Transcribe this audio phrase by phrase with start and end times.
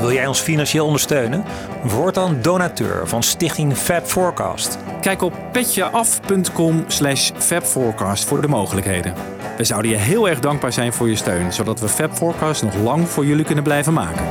[0.00, 1.44] Wil jij ons financieel ondersteunen?
[1.82, 4.78] Word dan donateur van Stichting Fab Forecast.
[5.00, 9.14] Kijk op petjeaf.com slash fabforecast voor de mogelijkheden.
[9.56, 12.74] We zouden je heel erg dankbaar zijn voor je steun, zodat we Fab Forecast nog
[12.74, 14.24] lang voor jullie kunnen blijven maken.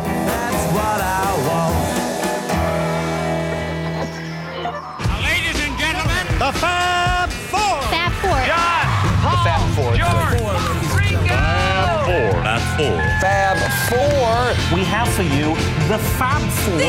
[13.19, 13.57] Fab
[13.89, 14.77] Four.
[14.77, 15.53] we have for you
[15.89, 16.79] the Fab Four.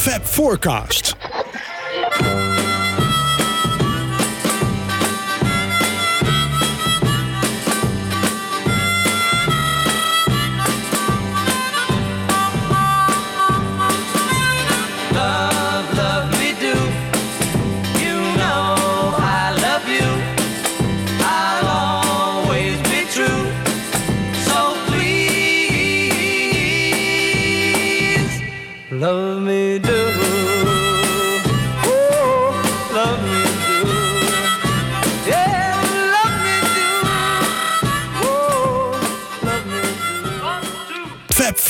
[0.00, 1.14] Fab Forecast.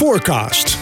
[0.05, 0.78] Forecast.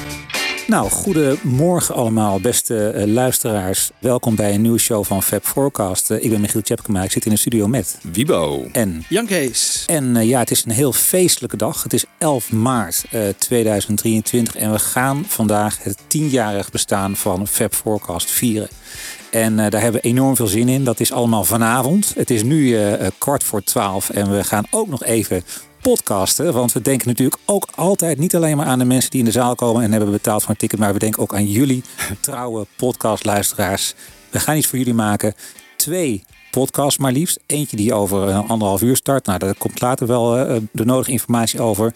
[0.67, 3.91] Nou, goedemorgen allemaal, beste eh, luisteraars.
[3.99, 6.11] Welkom bij een nieuwe show van Fab Forecast.
[6.11, 8.69] Eh, ik ben Michiel Tjepkema, ik zit in de studio met Wibo.
[8.73, 9.05] en.
[9.09, 9.85] Jan Kees.
[9.87, 11.83] En eh, ja, het is een heel feestelijke dag.
[11.83, 17.75] Het is 11 maart eh, 2023 en we gaan vandaag het tienjarig bestaan van Fab
[17.75, 18.69] Forecast vieren.
[19.31, 20.85] En eh, daar hebben we enorm veel zin in.
[20.85, 22.13] Dat is allemaal vanavond.
[22.17, 22.79] Het is nu
[23.19, 25.45] kwart voor twaalf en we gaan ook nog even
[25.83, 26.53] podcasten.
[26.53, 29.33] Want we denken natuurlijk ook altijd niet alleen maar aan de mensen die in de
[29.33, 30.79] zaal komen en hebben betaald voor een ticket.
[30.79, 31.85] Maar we denken ook aan jullie
[32.21, 33.95] trouwe podcastluisteraars.
[34.31, 35.35] We gaan iets voor jullie maken.
[35.77, 37.39] Twee podcasts maar liefst.
[37.47, 39.27] Eentje die over een anderhalf uur start.
[39.27, 41.93] Nou, daar komt later wel eh, de nodige informatie over.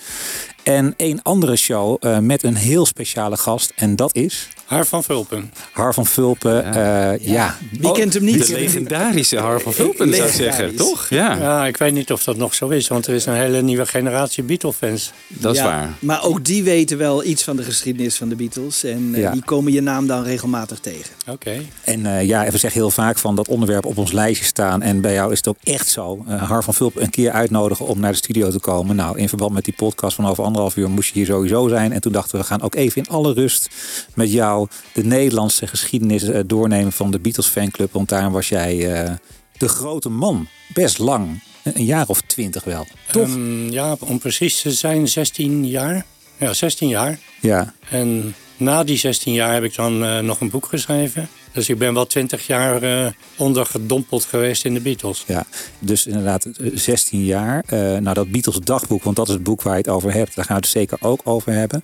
[0.62, 3.72] En een andere show eh, met een heel speciale gast.
[3.76, 5.52] En dat is Haar van Vulpen.
[5.72, 6.54] Har van Vulpen.
[6.72, 7.56] Ja, ja.
[7.80, 8.46] Wie kent hem niet?
[8.46, 10.76] De legendarische Har van Vulpen zou ik zeggen, Legendarisch.
[10.90, 11.08] toch?
[11.08, 13.62] Ja, Ja, ik weet niet of dat nog zo is, want er is een hele
[13.62, 15.12] nieuwe generatie Beatle-fans.
[15.28, 15.94] dat is Ja, waar.
[15.98, 18.84] Maar ook die weten wel iets van de geschiedenis van de Beatles.
[18.84, 19.30] En eh, Ja.
[19.32, 21.10] die komen je naam dan regelmatig tegen.
[21.28, 21.60] Oké.
[21.84, 24.82] En eh, ja, we zeggen heel vaak van dat onderwerp op ons lijstje staan.
[24.82, 26.24] En bij jou is het ook echt zo.
[26.28, 28.96] Eh, Har van Vulpen een keer uitnodigen om naar de studio te komen.
[28.96, 31.92] Nou, in verband met die podcast van over anderhalf uur moest je hier sowieso zijn.
[31.92, 33.68] En toen dachten we, we gaan ook even in alle rust
[34.14, 37.92] met jou de Nederlandse geschiedenis eh, doornemen van de Beatles fanclub.
[37.92, 39.10] Want daarom was jij eh,
[39.58, 40.46] de grote man.
[40.74, 41.42] Best lang.
[41.62, 42.86] Een een jaar of twintig wel.
[43.12, 43.28] Toch?
[43.28, 46.04] Ehm, ja, om precies te zijn 16 jaar.
[46.38, 47.18] Ja, 16 jaar.
[47.40, 47.74] ja.
[47.90, 51.28] En na die 16 jaar heb ik dan eh, nog een boek geschreven.
[51.52, 55.24] Dus ik ben wel 20 jaar eh, ondergedompeld geweest in de Beatles.
[55.26, 55.44] Ja,
[55.78, 57.64] dus inderdaad eh, 16 jaar.
[57.66, 60.34] Eh, nou, dat Beatles dagboek, want dat is het boek waar je het over hebt.
[60.34, 61.82] Daar gaan we het zeker ook over hebben.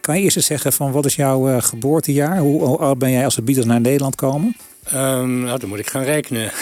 [0.00, 2.38] Kan je eerst eens zeggen van wat is jouw geboortejaar?
[2.38, 4.56] Hoe, hoe oud ben jij als de Beatles naar Nederland komen?
[4.86, 6.52] Ehm, nou, dan moet ik gaan rekenen.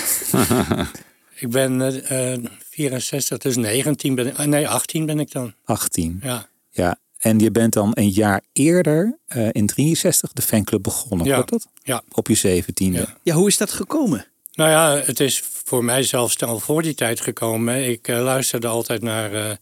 [1.44, 5.55] ik ben eh, eh, 64, dus 19 ben ik, nee, 18 ben ik dan.
[5.65, 6.21] 18.
[6.22, 6.99] Ja, Ja.
[7.25, 11.27] En je bent dan een jaar eerder, eh, in 63, de fanclub begonnen.
[11.27, 11.35] Ja.
[11.35, 11.67] Klopt dat?
[11.83, 12.03] ja.
[12.12, 12.99] Op je 17e.
[12.99, 13.17] Ja.
[13.23, 14.27] Ja, hoe is dat gekomen?
[14.53, 17.89] Nou ja, het is voor mij zelfs al voor die tijd gekomen.
[17.89, 19.57] Ik eh, luisterde altijd naar eh,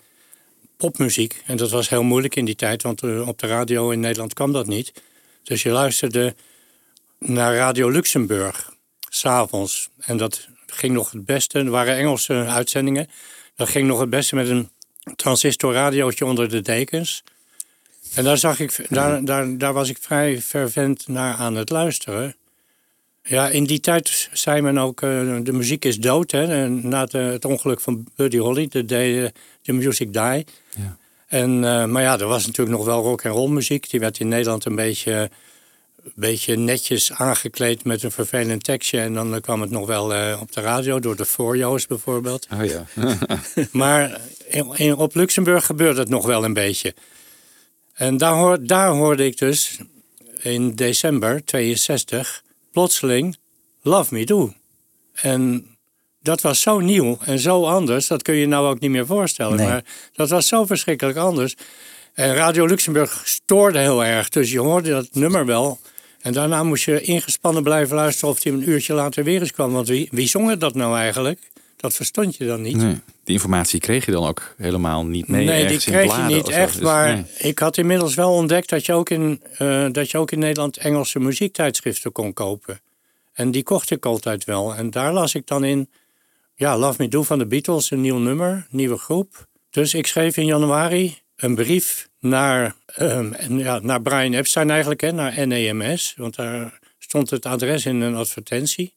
[0.77, 1.43] popmuziek.
[1.47, 4.53] En dat was heel moeilijk in die tijd, want op de radio in Nederland kwam
[4.53, 4.93] dat niet.
[5.43, 6.35] Dus je luisterde
[7.19, 8.75] naar Radio Luxemburg,
[9.09, 9.89] s'avonds.
[9.99, 11.59] En dat ging nog het beste.
[11.59, 13.09] Er waren Engelse uitzendingen.
[13.57, 14.71] Dat ging nog het beste met een
[15.17, 17.23] transistorradiootje onder de dekens.
[18.15, 22.37] En daar, zag ik, daar, daar, daar was ik vrij fervent naar aan het luisteren.
[23.23, 25.09] Ja, in die tijd zei men ook, eh,
[25.43, 26.31] de muziek is dood.
[26.31, 26.47] Hè?
[26.63, 29.29] En na het, het ongeluk van Buddy Holly, de eh,
[29.63, 30.47] The Music Die.
[30.77, 30.97] Ja.
[31.27, 33.91] En, eh, maar ja, er was natuurlijk nog wel rock en roll muziek.
[33.91, 35.13] Die werd in Nederland een beetje,
[36.05, 39.01] een beetje netjes aangekleed met een vervelend tekstje.
[39.01, 42.47] En dan kwam het nog wel eh, op de radio, door de Forjo's bijvoorbeeld.
[42.53, 42.85] Oh ja.
[43.73, 46.95] Maar in, in- op Luxemburg gebeurde het nog wel een beetje.
[47.93, 49.79] En daar, hoor, daar hoorde ik dus
[50.39, 52.43] in december 62
[52.73, 53.37] plotseling
[53.83, 54.53] Love Me Do.
[55.13, 55.67] En
[56.21, 59.07] dat was zo nieuw en zo anders, dat kun je je nou ook niet meer
[59.07, 59.57] voorstellen.
[59.57, 59.67] Nee.
[59.67, 61.57] Maar dat was zo verschrikkelijk anders.
[62.15, 65.81] En Radio Luxemburg stoorde heel erg, dus je hoorde dat nummer wel.
[66.21, 69.73] En daarna moest je ingespannen blijven luisteren of die een uurtje later weer eens kwam.
[69.73, 71.41] Want wie, wie zong het dat nou eigenlijk?
[71.83, 72.77] Dat verstond je dan niet.
[72.77, 75.47] Nee, die informatie kreeg je dan ook helemaal niet mee.
[75.47, 76.73] Nee, die kreeg je niet echt.
[76.73, 77.25] Dus, maar nee.
[77.39, 80.77] ik had inmiddels wel ontdekt dat je, ook in, eh, dat je ook in Nederland
[80.77, 82.81] Engelse muziektijdschriften kon kopen.
[83.33, 84.75] En die kocht ik altijd wel.
[84.75, 85.91] En daar las ik dan in,
[86.55, 89.47] ja, Love Me Do van de Beatles, een nieuw nummer, nieuwe groep.
[89.71, 95.01] Dus ik schreef in januari een brief naar, ehm, en ja, naar Brian Epstein eigenlijk,
[95.01, 96.15] hè, naar NEMS.
[96.17, 98.95] Want daar stond het adres in een advertentie.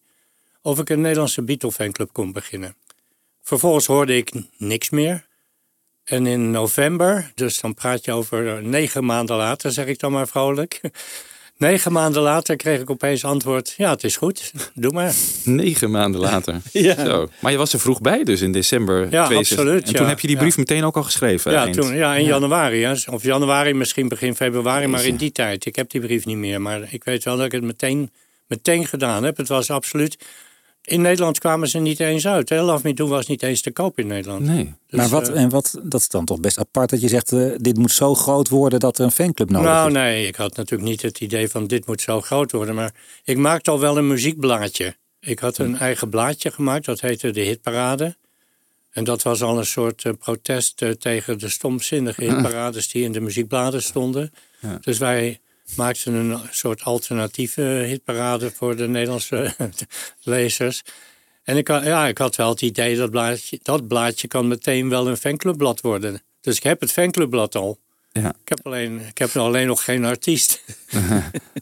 [0.66, 2.76] Of ik een Nederlandse Beatle fanclub kon beginnen.
[3.42, 5.26] Vervolgens hoorde ik niks meer.
[6.04, 10.12] En in november, dus dan praat je over eh, negen maanden later, zeg ik dan
[10.12, 10.82] maar vrolijk.
[11.58, 15.14] Negen maanden later kreeg ik opeens antwoord: Ja, het is goed, doe maar.
[15.44, 16.62] Negen maanden later.
[16.72, 17.06] Ja.
[17.06, 17.30] Zo.
[17.40, 19.58] Maar je was er vroeg bij dus in december Ja, 62.
[19.58, 20.10] absoluut, En toen ja.
[20.10, 20.42] heb je die Ja.
[20.42, 21.52] brief meteen ook al geschreven.
[21.52, 21.76] Ja, eind.
[21.76, 22.84] toen, ja in januari.
[22.84, 22.94] Hè.
[23.12, 25.66] Of januari, misschien begin februari, maar in die tijd.
[25.66, 28.12] Ik heb die brief niet meer, maar ik weet wel dat ik het meteen,
[28.48, 29.38] meteen gedaan heb.
[29.38, 30.18] Het was absoluut...
[30.86, 32.50] In Nederland kwamen ze niet eens uit.
[32.50, 32.62] Hè.
[32.62, 34.46] Love Me Do was niet eens te koop in Nederland.
[34.46, 34.74] Nee.
[34.88, 37.32] Dus, maar wat, eh, en wat, dat is dan toch best apart dat je zegt,
[37.32, 39.94] eh, dit moet zo groot worden dat er een fanclub nodig nou, is.
[39.94, 42.76] nee, ik had natuurlijk niet het idee van dit moet zo groot worden.
[42.76, 42.94] Maar
[43.24, 44.96] ik maakte al wel een muziekblaadje.
[45.20, 48.16] Ik had een eigen blaadje gemaakt, dat heette De Hitparade.
[48.92, 53.22] En dat was al een soort eh, protest tegen de stomzinnige hitparades die in de
[53.22, 54.34] muziekbladen stonden.
[54.60, 54.78] Ja.
[54.82, 55.40] Dus wij
[55.76, 59.54] maakten een soort alternatieve hitparade voor de Nederlandse
[60.24, 60.82] lezers.
[61.44, 64.90] En ik, had- ja, ik had wel het idee dat blaadje, dat blaadje kan meteen
[64.90, 66.22] wel een fanclubblad worden.
[66.42, 67.78] Dus ik heb het fanclubblad al.
[68.12, 68.30] Ja.
[68.30, 70.64] Ik heb, alleen, ik heb alleen nog geen artiest.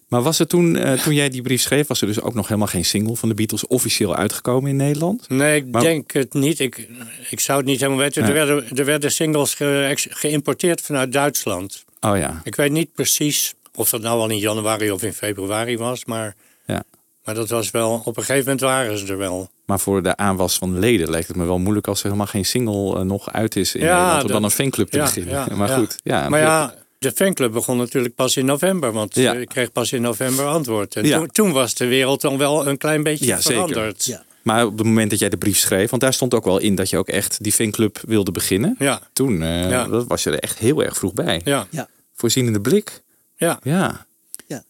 [0.07, 2.47] Maar was er toen, eh, toen jij die brief schreef, was er dus ook nog
[2.47, 5.29] helemaal geen single van de Beatles officieel uitgekomen in Nederland?
[5.29, 6.59] Nee, ik Maar- denk het niet.
[6.59, 6.87] Ik,
[7.29, 8.23] ik zou het niet helemaal weten.
[8.23, 11.83] Er, werden, er werden singles ge- geïmporteerd vanuit Duitsland.
[11.99, 12.41] Oh ja.
[12.43, 16.05] Ik weet niet precies of dat nou al in januari of in februari was.
[16.05, 16.35] Maar,
[16.67, 16.83] Ja.
[17.23, 18.01] maar dat was wel...
[18.05, 19.49] Op een gegeven moment waren ze er wel.
[19.65, 22.45] Maar voor de aanwas van leden lijkt het me wel moeilijk als er helemaal geen
[22.45, 24.15] single eh, nog uit is in Ja, Nederland.
[24.15, 25.33] Om dat- dan een fanclub te ja, beginnen.
[25.33, 25.75] ja, maar ja.
[25.77, 25.95] goed.
[26.03, 28.91] Ja, Maar ja, de fanclub begon natuurlijk pas in november.
[28.91, 29.33] Want Ja.
[29.33, 30.95] ik kreeg pas in november antwoord.
[30.95, 31.17] En Ja.
[31.17, 33.53] toen, toen was de wereld dan wel een klein beetje Ja, zeker.
[33.67, 34.05] veranderd.
[34.05, 34.23] Ja.
[34.41, 36.75] Maar op het moment dat jij de brief schreef, want daar stond ook wel in
[36.75, 38.75] dat je ook echt die fanclub wilde beginnen.
[38.79, 39.87] Ja, Toen eh, Ja.
[39.87, 41.41] dat was je er echt heel erg vroeg bij.
[41.43, 41.67] ja,
[42.15, 43.02] Voorzienende blik.
[43.43, 43.59] Ja.
[43.63, 44.05] Ja.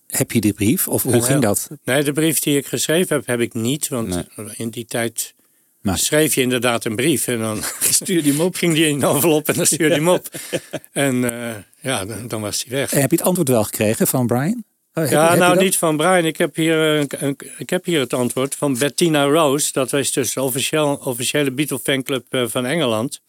[0.07, 0.87] Heb je die brief?
[0.87, 1.21] Of hoe Ja.
[1.21, 1.69] ging dat?
[1.83, 3.87] Nee, de brief die ik geschreven heb, heb ik niet.
[3.87, 4.25] Want Nee.
[4.55, 5.33] in die tijd
[5.81, 7.27] Maar- schreef je inderdaad een brief.
[7.27, 7.59] En dan
[7.89, 8.55] Stuur die hem op.
[8.55, 10.27] ging die in een envelop en dan stuurde hij hem op.
[10.91, 12.93] En eh, ja, dan, dan was hij weg.
[12.93, 14.63] En heb je het antwoord wel gekregen van Brian?
[14.93, 16.25] Oh, Ja, heb nou niet van Brian.
[16.25, 19.69] Ik heb, hier, een, een- ik heb hier het antwoord van Bettina Rose.
[19.71, 23.21] Dat is dus de officieel, officiële Beatle fanclub eh, van Engeland.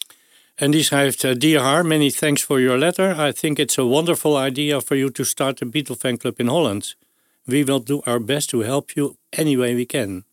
[0.54, 1.24] En die schrijft...
[1.24, 3.28] eh, Dear Har, many thanks for your letter.
[3.28, 6.96] I think it's a wonderful idea for you to start a Beatle fanclub in Holland.
[7.42, 10.24] We will do our best to help you any way we can.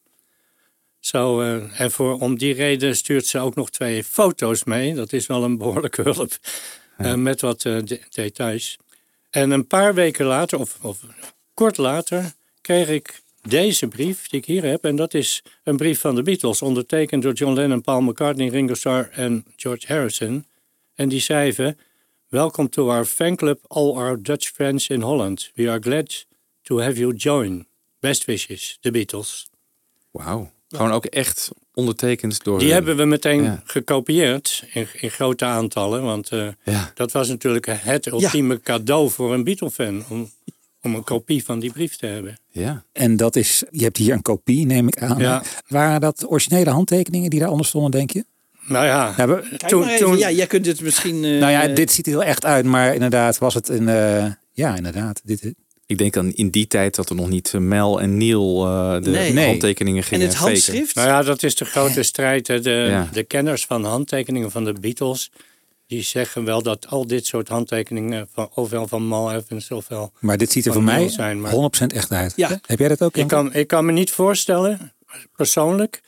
[1.00, 4.94] Zo, eh, en voor, om die reden stuurt ze ook nog twee foto's mee.
[4.94, 6.32] Dat is wel een behoorlijke hulp.
[6.98, 8.78] eh, met wat de- details.
[9.30, 11.00] En een paar weken later, of, of
[11.54, 12.32] kort later,
[12.62, 14.84] kreeg ik deze brief die ik hier heb.
[14.86, 18.74] En dat is een brief van de Beatles, ondertekend door John Lennon, Paul McCartney, Ringo
[18.74, 20.46] Starr en George Harrison.
[20.96, 21.78] En die schrijven:
[22.28, 25.52] Welcome to our fanclub, all our Dutch friends in Holland.
[25.56, 26.26] We are glad
[26.62, 27.66] to have you join.
[28.00, 29.50] Best wishes, de Beatles.
[30.12, 30.52] Wauw.
[30.70, 32.60] Gewoon ook echt ondertekend door...
[32.60, 32.76] Die hun.
[32.76, 33.62] hebben we meteen Ja.
[33.66, 36.04] gekopieerd in, in grote aantallen.
[36.04, 36.92] Want eh, Ja.
[36.96, 40.04] dat was natuurlijk het ultieme cadeau voor een Beatle-fan.
[40.10, 40.32] Om,
[40.82, 42.40] om een kopie van die brief te hebben.
[42.50, 42.84] Ja.
[42.94, 45.18] En dat is, je hebt hier een kopie, neem ik aan.
[45.20, 45.44] Ja.
[45.68, 48.26] Waren dat originele handtekeningen die daaronder stonden, denk je?
[48.68, 50.06] Nou ja, Nou, we- Kijk Toen- maar even.
[50.06, 51.24] toen- ja, jij kunt het misschien...
[51.24, 53.90] eh, nou ja, dit ziet er heel echt uit, maar inderdaad was het een...
[53.90, 55.22] eh, ja, inderdaad.
[55.24, 55.54] Dit,
[55.86, 59.02] Ik denk dan in die tijd dat er nog niet eh, Mel en Neil eh,
[59.02, 59.46] de Nee.
[59.48, 60.52] Handtekeningen En gingen het faken.
[60.52, 60.96] handschrift?
[60.96, 62.48] nou ja, dat is de grote strijd.
[62.48, 62.60] hè.
[62.60, 63.10] De, Ja.
[63.14, 65.32] de kenners van handtekeningen van de Beatles...
[65.92, 68.28] die zeggen wel dat al dit soort handtekeningen...
[68.34, 70.12] Van, ofwel van Mal Evans ofwel...
[70.20, 72.34] maar dit ziet er voor mij zijn, maar- 100% echt uit.
[72.36, 72.60] Ja.
[72.66, 73.16] Heb jij dat ook?
[73.18, 74.92] Ik kan, ik kan me niet voorstellen,
[75.36, 76.02] persoonlijk...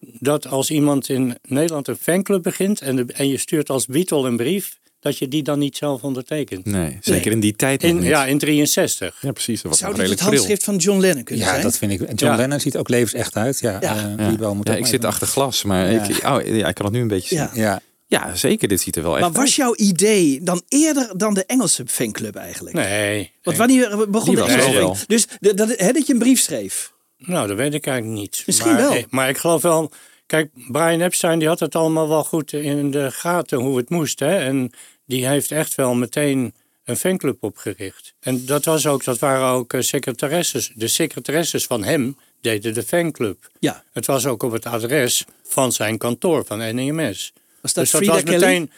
[0.00, 2.80] dat als iemand in Nederland een fanclub begint...
[2.80, 4.78] en, de, en je stuurt als Beatle een brief...
[5.00, 6.64] dat je die dan niet zelf ondertekent.
[6.64, 8.06] Nee, zeker in die tijd nog In, niet.
[8.06, 9.18] ja, in 63.
[9.20, 9.62] Ja, precies.
[9.62, 11.62] Dat was Zou nog dit het handschrift van John Lennon kunnen Ja, zijn?
[11.62, 12.00] dat vind ik.
[12.00, 12.36] En John Ja.
[12.38, 13.58] Lennon ziet ook levensecht uit.
[13.60, 13.96] Ja, Ja.
[13.96, 14.28] eh, Ja.
[14.28, 16.02] die wel moet Ja, ik zit achter glas, maar Ja.
[16.08, 17.50] ik, oh, ja, ik kan het nu een beetje Ja.
[17.54, 17.62] zien.
[17.62, 18.68] Ja, Ja, zeker.
[18.68, 19.54] Dit ziet er wel echt Maar was uit.
[19.54, 22.76] jouw idee dan eerder dan de Engelse fanclub eigenlijk?
[22.76, 23.32] Nee.
[23.42, 23.66] Want nee.
[23.66, 25.06] wanneer begon de Engelse.
[25.06, 26.92] Dus dat, dat je een brief schreef.
[27.18, 28.42] Nou, dat weet ik eigenlijk niet.
[28.46, 28.92] Misschien maar, wel.
[28.92, 29.90] eh, Maar ik geloof wel...
[30.26, 34.18] Kijk, Brian Epstein die had het allemaal wel goed in de gaten hoe het moest.
[34.18, 34.36] Hè?
[34.38, 34.70] En
[35.06, 38.14] die heeft echt wel meteen een fanclub opgericht.
[38.20, 40.72] En dat, was ook, dat waren ook eh, secretaresses.
[40.74, 43.50] De secretaresses van hem deden de fanclub.
[43.58, 43.84] Ja.
[43.92, 47.32] Het was ook op het adres van zijn kantoor, van NEMS.
[47.60, 48.36] Was dat dus dat Frida was Kelly?
[48.44, 48.70] meteen...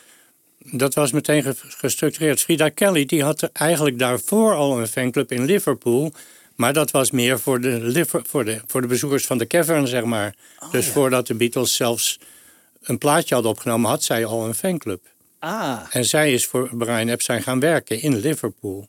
[0.62, 2.40] Dat was meteen ge- gestructureerd.
[2.40, 6.12] Frida Kelly die had eigenlijk daarvoor al een fanclub in Liverpool.
[6.54, 10.04] Maar dat was meer voor de, voor de, voor de bezoekers van de cavern, zeg
[10.04, 10.34] maar.
[10.70, 12.18] dus voordat de Beatles zelfs
[12.82, 15.00] een plaatje hadden opgenomen, had zij al een fanclub.
[15.38, 18.88] Ah, En zij is voor Brian Epstein gaan werken in Liverpool.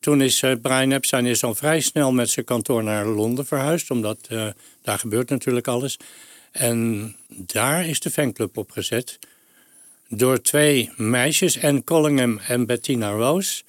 [0.00, 3.90] Toen is eh, Brian Epstein is al vrij snel met zijn kantoor naar Londen verhuisd,
[3.90, 4.46] omdat eh,
[4.82, 5.96] daar gebeurt natuurlijk alles.
[6.58, 9.18] En daar is de fanclub opgezet
[10.08, 13.62] door twee meisjes, Anne Collingham en Bettina Rose,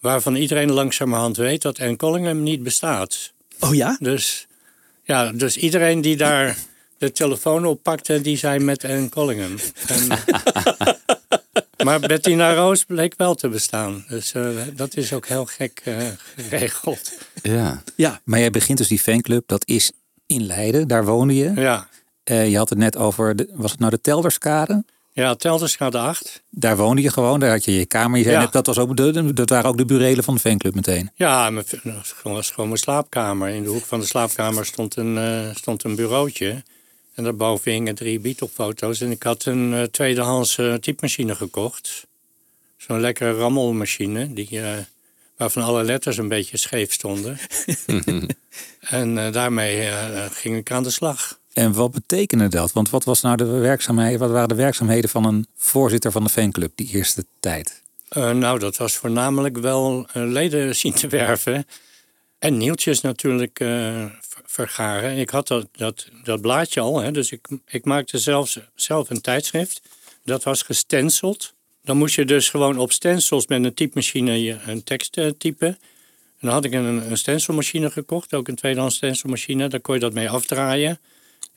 [0.00, 3.32] waarvan iedereen langzamerhand weet dat Anne Collingham niet bestaat.
[3.60, 3.96] oh ja?
[4.00, 4.46] Dus,
[5.02, 6.58] ja, dus iedereen die daar
[6.98, 9.56] de telefoon oppakte, die zei met Anne Collingham.
[9.86, 10.08] En,
[11.86, 14.04] maar Bettina Roos bleek wel te bestaan.
[14.08, 16.06] Dus eh, dat is ook heel gek eh,
[16.36, 17.12] geregeld.
[17.42, 17.82] Ja.
[17.96, 19.92] Ja, Maar jij begint dus die fanclub, dat is
[20.26, 21.52] in Leiden, daar woonde je.
[21.54, 21.88] Ja,
[22.28, 24.84] Eh, je had het net over, de, was het nou de Telderskade?
[25.12, 26.42] ja Telderschade 8.
[26.50, 28.18] Daar woonde je gewoon, daar had je je kamer.
[28.18, 28.42] Je zei Ja.
[28.42, 31.10] net, dat, was ook de, dat waren ook de burelen van de fanclub meteen.
[31.14, 33.48] Ja, mijn, dat was gewoon mijn slaapkamer.
[33.48, 36.62] In de hoek van de slaapkamer stond een, eh, stond een bureautje.
[37.14, 39.00] En daarboven hingen drie Beatle-foto's.
[39.00, 42.06] En ik had een eh, tweedehands eh, typemachine gekocht.
[42.76, 44.60] Zo'n lekkere rammelmachine, die,
[45.36, 47.38] waarvan alle letters een beetje scheef stonden.
[48.80, 49.88] en daarmee
[50.30, 51.38] ging ik aan de slag.
[51.58, 52.72] En wat betekende dat?
[52.72, 56.30] Want wat, was nou de werkzaamheden, wat waren de werkzaamheden van een voorzitter van de
[56.30, 57.82] fanclub die eerste tijd?
[58.08, 61.66] Eh, nou, dat was voornamelijk wel eh, leden zien te werven.
[62.38, 63.68] En nieuwtjes natuurlijk eh,
[64.20, 65.16] ver- vergaren.
[65.16, 69.20] Ik had dat, dat, dat blaadje al, hè, dus ik, ik maakte zelfs, zelf een
[69.20, 69.80] tijdschrift.
[70.24, 71.54] Dat was gestenceld.
[71.82, 75.68] Dan moest je dus gewoon op stencils met een typemachine een tekst typen.
[75.68, 79.68] En dan had ik een, een stencilmachine gekocht, ook een tweedehands stencilmachine.
[79.68, 81.00] Daar kon je dat mee afdraaien.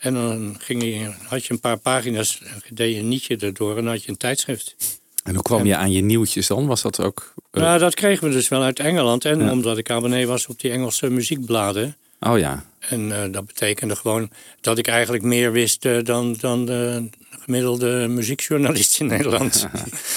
[0.02, 3.84] En dan ging je, had je een paar pagina's, deed je een nietje erdoor en
[3.84, 4.76] dan had je een tijdschrift.
[5.24, 6.66] En hoe kwam je aan je nieuwtjes dan?
[6.68, 7.34] Was dat ook...
[7.52, 9.26] eh, Nou, dat kregen we dus wel uit Engeland.
[9.26, 11.96] En omdat ik abonnee was op die Engelse muziekbladen.
[12.20, 12.66] Oh ja.
[12.80, 14.30] En eh, dat betekende gewoon
[14.62, 19.68] dat ik eigenlijk meer wist eh, dan, dan de gemiddelde muziekjournalist in Nederland.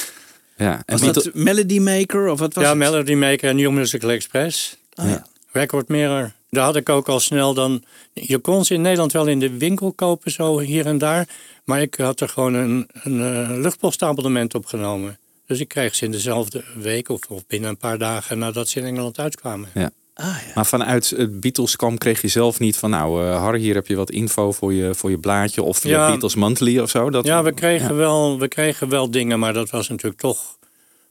[0.57, 0.83] ja.
[0.87, 2.79] En was dat Melody Maker of wat was ja, het?
[2.79, 4.76] Melody Maker en New Musical Express.
[4.95, 5.26] Oh, ja.
[5.53, 6.33] Record Mirror.
[6.55, 7.83] Daar had ik ook al snel dan...
[8.13, 11.29] Je kon ze in Nederland wel in de winkel kopen, zo hier en daar.
[11.65, 15.19] Maar ik had er gewoon een, een eh, luchtpostabonnement op genomen.
[15.47, 18.79] Dus ik kreeg ze in dezelfde week of, of binnen een paar dagen nadat ze
[18.79, 19.69] in Engeland uitkwamen.
[20.15, 20.53] Ah, ja.
[20.55, 22.91] Maar vanuit het Beatles kwam kreeg je zelf niet van...
[22.91, 25.63] nou, eh Harry, hier heb je wat info voor je, voor je blaadje...
[25.63, 26.09] of via Ja.
[26.09, 27.11] Beatles Monthly of zo.
[27.11, 27.95] Dat, Ja, we kregen, Ja.
[27.95, 30.59] Wel, we kregen wel dingen, maar dat was natuurlijk toch...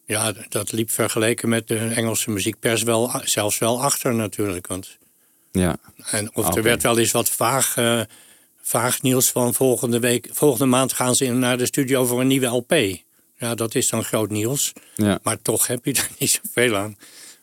[0.06, 4.68] Ja, dat liep vergeleken met de Engelse muziekpers wel, zelfs wel achter natuurlijk.
[4.68, 4.98] Want,
[5.60, 5.78] Ja.
[6.12, 8.02] en, of er werd wel eens wat vaag, eh,
[8.62, 12.46] vaag nieuws van volgende, week, volgende maand gaan ze naar de studio voor een nieuwe
[12.46, 12.74] LP.
[13.38, 14.74] Ja, dat is dan groot nieuws.
[14.96, 15.20] Ja.
[15.24, 16.98] Maar toch heb je er niet zoveel aan.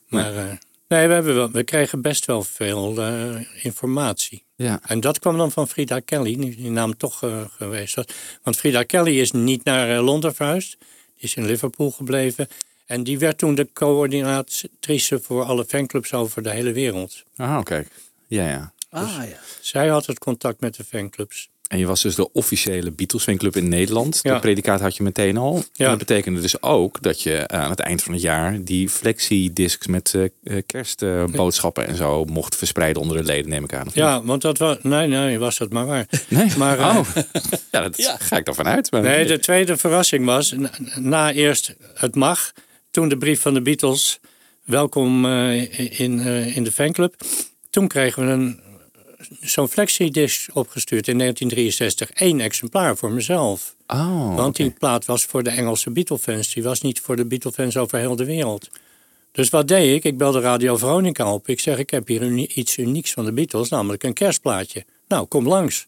[0.08, 0.44] Maar eh,
[0.88, 4.44] nee, we, hebben wel, we kregen best wel veel eh, informatie.
[4.56, 4.80] Ja.
[4.86, 7.18] En dat kwam dan van Frida Kelly, die naam toch
[7.56, 8.04] geweest was.
[8.42, 10.76] Want Frida Kelly is niet naar Londen verhuisd.
[10.78, 12.48] Die is in Liverpool gebleven.
[12.90, 17.22] En die werd toen de coördinatrice voor alle fanclubs over de hele wereld.
[17.36, 17.88] Ah, kijk.
[18.26, 18.72] Ja, ja.
[18.90, 19.38] Ah, ja.
[19.60, 21.48] Zij had het contact met de fanclubs.
[21.68, 24.18] En je was dus de officiële Beatles fanclub in Nederland.
[24.22, 24.32] Ja.
[24.32, 25.56] Dat predicaat had je meteen al.
[25.56, 25.88] En Ja.
[25.88, 28.64] dat betekende dus ook dat je aan het eind van het jaar...
[28.64, 33.72] die flexi-discs met eh, eh, kerstboodschappen en zo mocht verspreiden onder de leden, neem ik
[33.74, 33.80] aan.
[33.80, 33.94] of niet?
[33.94, 34.76] Ja, want dat was...
[34.82, 36.06] Nee, nee, was dat maar waar.
[36.28, 36.56] Nee?
[36.56, 37.06] Maar, eh, oh.
[37.72, 38.90] ja, dat ga ik dan vanuit.
[38.90, 40.70] Nee, de tweede verrassing was, na,
[41.00, 42.52] na eerst het mag,
[42.90, 44.20] toen de brief van de Beatles,
[44.64, 47.14] welkom eh, in, eh, in de fanclub.
[47.70, 48.60] Toen kregen we een,
[49.40, 52.10] zo'n flexi-disc opgestuurd in 1963.
[52.28, 53.74] Eén exemplaar voor mezelf.
[53.86, 56.54] Oh, Want die plaat was voor de Engelse Beatle-fans.
[56.54, 58.68] Die was niet voor de Beatle-fans over heel de wereld.
[59.32, 60.04] Dus wat deed ik?
[60.04, 61.48] Ik belde Radio Veronica op.
[61.48, 64.84] Ik zeg, ik heb hier uni- iets unieks van de Beatles, namelijk een kerstplaatje.
[65.08, 65.86] Nou, kom langs.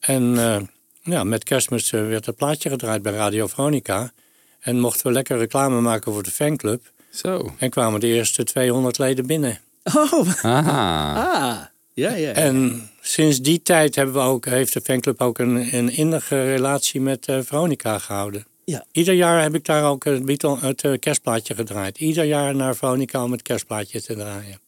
[0.00, 0.60] En eh,
[1.02, 4.12] ja, met kerstmis werd het plaatje gedraaid bij Radio Veronica.
[4.60, 6.92] En mochten we lekker reclame maken voor de fanclub.
[7.10, 7.52] Zo.
[7.58, 9.60] En kwamen de eerste 200 leden binnen.
[9.94, 10.12] Oh,
[10.42, 10.66] Ah.
[10.66, 11.58] ah.
[11.92, 12.32] Ja, ja.
[12.32, 17.00] En sinds die tijd hebben we ook, heeft de fanclub ook een, een innige relatie
[17.00, 18.46] met eh, Veronica gehouden.
[18.64, 18.84] Ja.
[18.92, 21.98] Ieder jaar heb ik daar ook het, Beatle, het eh, kerstplaatje gedraaid.
[21.98, 24.58] Ieder jaar naar Veronica om het kerstplaatje te draaien.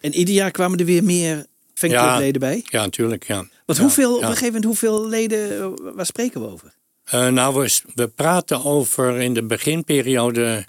[0.00, 2.64] En ieder jaar kwamen er weer meer fanclubleden bij?
[2.64, 3.46] Ja, natuurlijk, ja.
[3.66, 6.74] Want Ja, hoeveel, op een gegeven moment, hoeveel leden, eh, waar spreken we over?
[7.06, 10.64] Eh, nou, we, we praten over in de beginperiode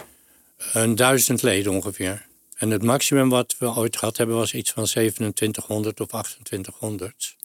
[0.74, 2.26] een duizend leden ongeveer.
[2.58, 7.36] En het maximum wat we ooit gehad hebben was iets van 2700 of 2800.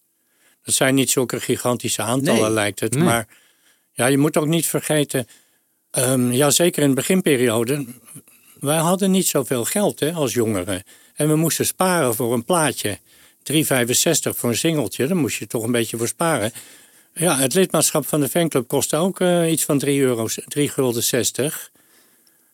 [0.65, 2.51] Dat zijn niet zulke gigantische aantallen, Nee.
[2.51, 2.95] lijkt het.
[2.95, 3.05] Nee.
[3.05, 3.27] Maar
[3.93, 5.27] ja, je moet ook niet vergeten,
[5.91, 7.87] ehm, ja, zeker in de beginperiode,
[8.61, 10.83] wij hadden niet zoveel geld hè, als jongeren.
[11.15, 12.99] En we moesten sparen voor een plaatje.
[13.43, 16.53] 3,65 voor een singeltje, daar moest je toch een beetje voor sparen.
[17.15, 21.03] Ja, het lidmaatschap van de fanclub kostte ook eh, iets van 3 euro, 3 gulden
[21.03, 21.71] 60.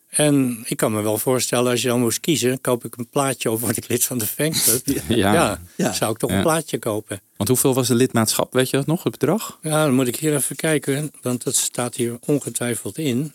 [0.08, 3.50] En ik kan me wel voorstellen, als je dan moest kiezen, koop ik een plaatje
[3.50, 4.82] of word ik lid van de fanclub?
[5.08, 5.32] Ja.
[5.32, 5.92] ja, Ja.
[5.92, 6.36] zou ik toch Ja.
[6.36, 7.20] een plaatje kopen.
[7.36, 8.52] Want hoeveel was de lidmaatschap?
[8.52, 9.58] Weet je dat nog, het bedrag?
[9.62, 13.32] Ja, dan moet ik hier even kijken, want dat staat hier ongetwijfeld in.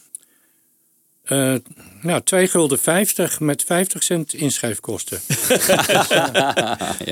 [1.23, 1.53] Eh
[2.01, 5.19] nou, 2 gulden 50 met 50 cent inschrijfkosten.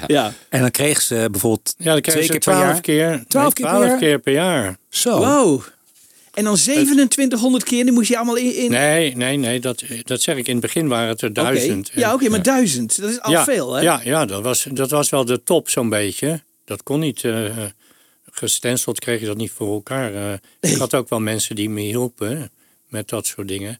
[0.08, 0.34] Ja.
[0.50, 2.82] En dan kreeg ze bijvoorbeeld Ja, dan twee je keer per 12 jaar.
[2.82, 3.98] keer, 12 nee, keer per jaar?
[3.98, 4.78] keer per jaar.
[4.90, 5.18] Zo.
[5.20, 5.62] Wow.
[6.34, 8.56] En dan 2700 keer, die moest je allemaal in...
[8.56, 8.72] in...
[8.72, 10.48] Nee, nee, nee, dat, dat zeg ik.
[10.48, 11.92] In het begin waren het er duizend.
[11.96, 13.02] Ja, oké, maar duizend.
[13.02, 13.82] Dat is al ja, veel, hè?
[13.82, 16.42] Ja, ja dat, was, dat was wel de top zo'n beetje.
[16.66, 17.24] Dat kon niet.
[17.24, 17.46] eh
[18.32, 20.14] gestenceld kreeg je dat niet voor elkaar.
[20.14, 22.52] Eh, Ik had ook wel mensen die me hielpen
[22.92, 23.80] met dat soort dingen.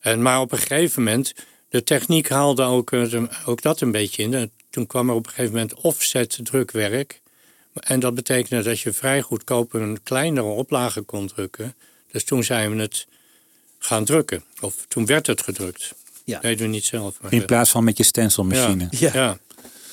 [0.00, 1.34] En, maar op een gegeven moment,
[1.68, 4.34] de techniek haalde ook, eh, ook dat een beetje in.
[4.34, 7.20] Eh, Toen kwam er op een gegeven moment offset drukwerk.
[7.80, 11.74] En dat betekende dat je vrij goedkoop een kleinere oplage kon drukken.
[12.10, 13.06] Dus toen zijn we het
[13.78, 14.44] gaan drukken.
[14.60, 15.94] Of toen werd het gedrukt.
[16.24, 16.40] Ja.
[16.40, 17.20] Deden we niet zelf.
[17.20, 18.86] Maar, In plaats van met je stencilmachine.
[18.90, 18.98] ja.
[19.00, 19.10] Ja.
[19.22, 19.38] ja.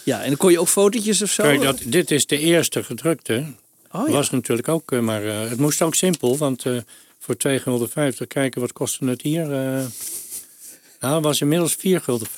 [0.03, 1.43] Ja, en dan kon je ook fotootjes of zo?
[1.43, 3.53] Kijk, dat, dit is de eerste gedrukte.
[3.91, 4.13] oh, ja.
[4.13, 6.37] Was natuurlijk ook, eh, maar eh, het moest ook simpel.
[6.37, 6.77] Want eh,
[7.19, 9.41] voor 2,50 gulden, kijken wat kostte het hier?
[9.53, 9.85] eh
[10.99, 12.27] nou, het was inmiddels 4,50 gulden.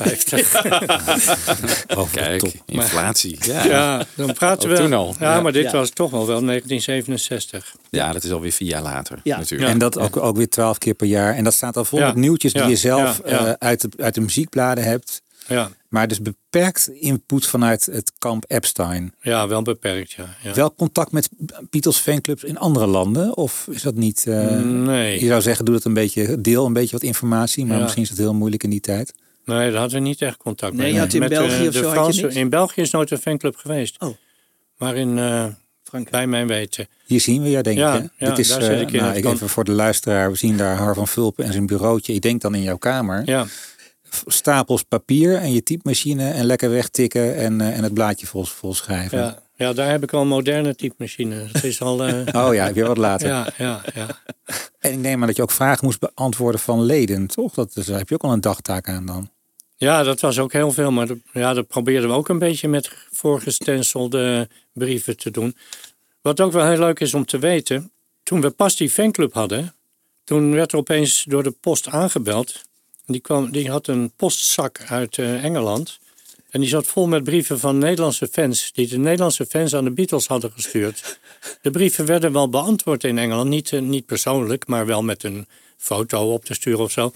[1.97, 2.53] Oh, Kijk, top.
[2.65, 3.37] inflatie.
[3.41, 3.65] Ja.
[3.65, 4.81] ja, dan praten Oh, we...
[4.81, 5.15] toen al.
[5.19, 5.41] Ja, Ja.
[5.41, 5.71] maar dit Ja.
[5.71, 7.75] was toch wel wel 1967.
[7.89, 9.37] ja, dat is alweer vier jaar later Ja.
[9.37, 9.71] natuurlijk.
[9.71, 11.35] En dat ook, ook weer twaalf keer per jaar.
[11.35, 12.05] En dat staat al vol Ja.
[12.07, 13.31] met nieuwtjes die je zelf Ja.
[13.31, 13.45] Ja.
[13.45, 15.21] eh, uit, de, uit de muziekbladen hebt.
[15.47, 19.13] Ja, Maar dus beperkt input vanuit het kamp Epstein.
[19.21, 20.35] ja wel beperkt, ja.
[20.43, 20.53] ja.
[20.53, 21.29] Wel contact met
[21.69, 23.37] Beatles fanclubs in andere landen?
[23.37, 24.25] Of is dat niet...
[24.27, 25.19] eh, nee.
[25.19, 27.65] Je zou zeggen, doe dat een beetje, deel een beetje wat informatie.
[27.65, 27.81] Maar Ja.
[27.81, 29.13] misschien is het heel moeilijk in die tijd.
[29.45, 30.93] nee, daar hadden we niet echt contact Nee, mee.
[30.93, 32.27] je had in Met, eh, België of de zo Franse-?
[32.33, 33.95] In België is nooit een fanclub geweest.
[34.01, 34.15] Oh.
[34.77, 35.45] Maar in, eh,
[35.83, 36.11] Frankrijk.
[36.11, 36.87] bij mijn weten.
[37.05, 38.09] Hier zien we jou, denk Ja, ik.
[38.15, 38.25] Hè?
[38.25, 40.31] ja, Dit is, daar eh, zit ik in nou, ik even voor de luisteraar.
[40.31, 42.13] We zien daar Har van Vulpen en zijn bureautje.
[42.13, 43.21] Ik denk dan in jouw kamer.
[43.25, 43.45] Ja,
[44.25, 48.73] Stapels papier en je typemachine en lekker wegtikken en, eh, en het blaadje vol, vol
[48.73, 49.17] schrijven.
[49.17, 51.47] ja, ja, daar heb ik al een moderne typemachine.
[51.51, 52.03] Dat is al...
[52.05, 53.27] eh, Oh ja, weer wat later.
[53.27, 54.07] ja, ja, ja.
[54.79, 57.53] En ik neem aan dat je ook vragen moest beantwoorden van leden, toch?
[57.53, 59.29] Dat, dus daar heb je ook al een dagtaak aan dan.
[59.77, 60.91] Ja, dat was ook heel veel.
[60.91, 65.55] Maar dat, ja, dat probeerden we ook een beetje met voorgestencelde brieven te doen.
[66.21, 67.91] Wat ook wel heel leuk is om te weten.
[68.23, 69.73] Toen we pas die fanclub hadden.
[70.23, 72.61] Toen werd er opeens door de post aangebeld.
[73.11, 75.99] Die, kwam, die had een postzak uit eh, Engeland.
[76.49, 78.71] En die zat vol met brieven van Nederlandse fans.
[78.73, 81.19] Die de Nederlandse fans aan de Beatles hadden gestuurd.
[81.61, 83.49] De brieven werden wel beantwoord in Engeland.
[83.49, 85.47] Niet, eh, niet persoonlijk, maar wel met een
[85.77, 87.11] foto op te sturen of zo.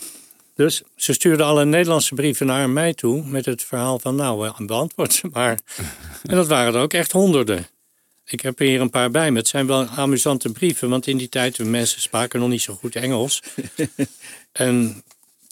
[0.55, 4.59] Dus ze stuurden alle Nederlandse brieven naar mij toe met het verhaal van nou, eh,
[4.59, 5.59] beantwoord ze maar.
[6.23, 7.67] En dat waren er ook echt honderden.
[8.25, 9.37] Ik heb er hier een paar bij me.
[9.37, 12.95] Het zijn wel amusante brieven, want in die tijd mensen spraken nog niet zo goed
[12.95, 13.43] Engels.
[14.51, 15.03] en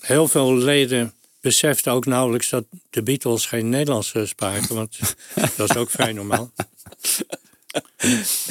[0.05, 4.99] heel veel leden beseften ook nauwelijks dat de Beatles geen Nederlands eh, spraken, want
[5.57, 6.51] dat is ook vrij normaal.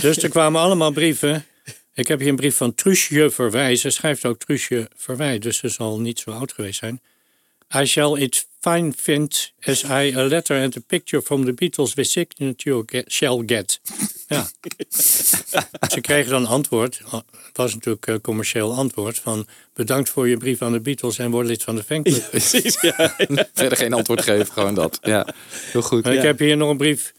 [0.01, 1.47] Dus er kwamen allemaal brieven.
[1.95, 3.77] Ik heb hier een brief van Truusje Verwij.
[3.77, 7.01] Ze schrijft ook Truusje Verwij, dus ze zal niet zo oud geweest zijn.
[7.75, 11.95] I shall it fine find as I a letter and a picture from the Beatles
[11.97, 13.81] with signature get, shall get.
[14.29, 14.49] Ja.
[15.93, 17.01] Ze kregen dan antwoord.
[17.11, 21.31] Het was natuurlijk een commercieel antwoord van bedankt voor je brief aan de Beatles en
[21.31, 22.31] word lid van de fanclub.
[22.31, 23.15] Precies, ja.
[23.55, 24.99] Verder geen antwoord geven, gewoon dat.
[25.03, 25.27] Ja,
[25.73, 26.05] heel goed.
[26.05, 27.13] En Ik heb hier nog een brief.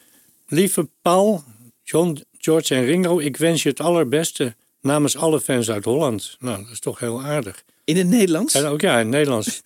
[0.47, 1.43] Lieve Paul,
[1.83, 6.37] John, George en Ringo, ik wens je het allerbeste namens alle fans uit Holland.
[6.39, 7.63] Nou, dat is toch heel aardig.
[7.83, 8.53] In het Nederlands?
[8.53, 9.61] En ook ja, in het Nederlands.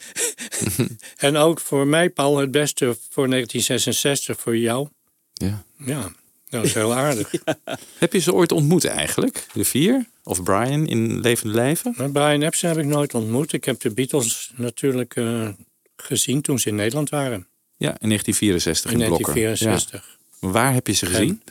[1.17, 4.88] en ook voor mij, Paul, het beste voor 1966 voor jou.
[5.34, 5.63] Ja.
[5.86, 6.12] Ja,
[6.49, 7.32] dat is heel aardig.
[7.99, 9.45] Heb je ze ooit ontmoet eigenlijk?
[9.53, 10.06] De vier?
[10.23, 11.93] Of Brian in levende lijven?
[11.97, 13.53] Maar Brian Epson heb ik nooit ontmoet.
[13.53, 15.49] Ik heb de Beatles natuurlijk eh,
[15.95, 17.47] gezien toen ze in Nederland waren.
[17.77, 19.34] Ja, in 1964 in, In Blokker.
[19.34, 20.17] 1964.
[20.39, 20.51] Ja.
[20.51, 21.41] Waar heb je ze gezien?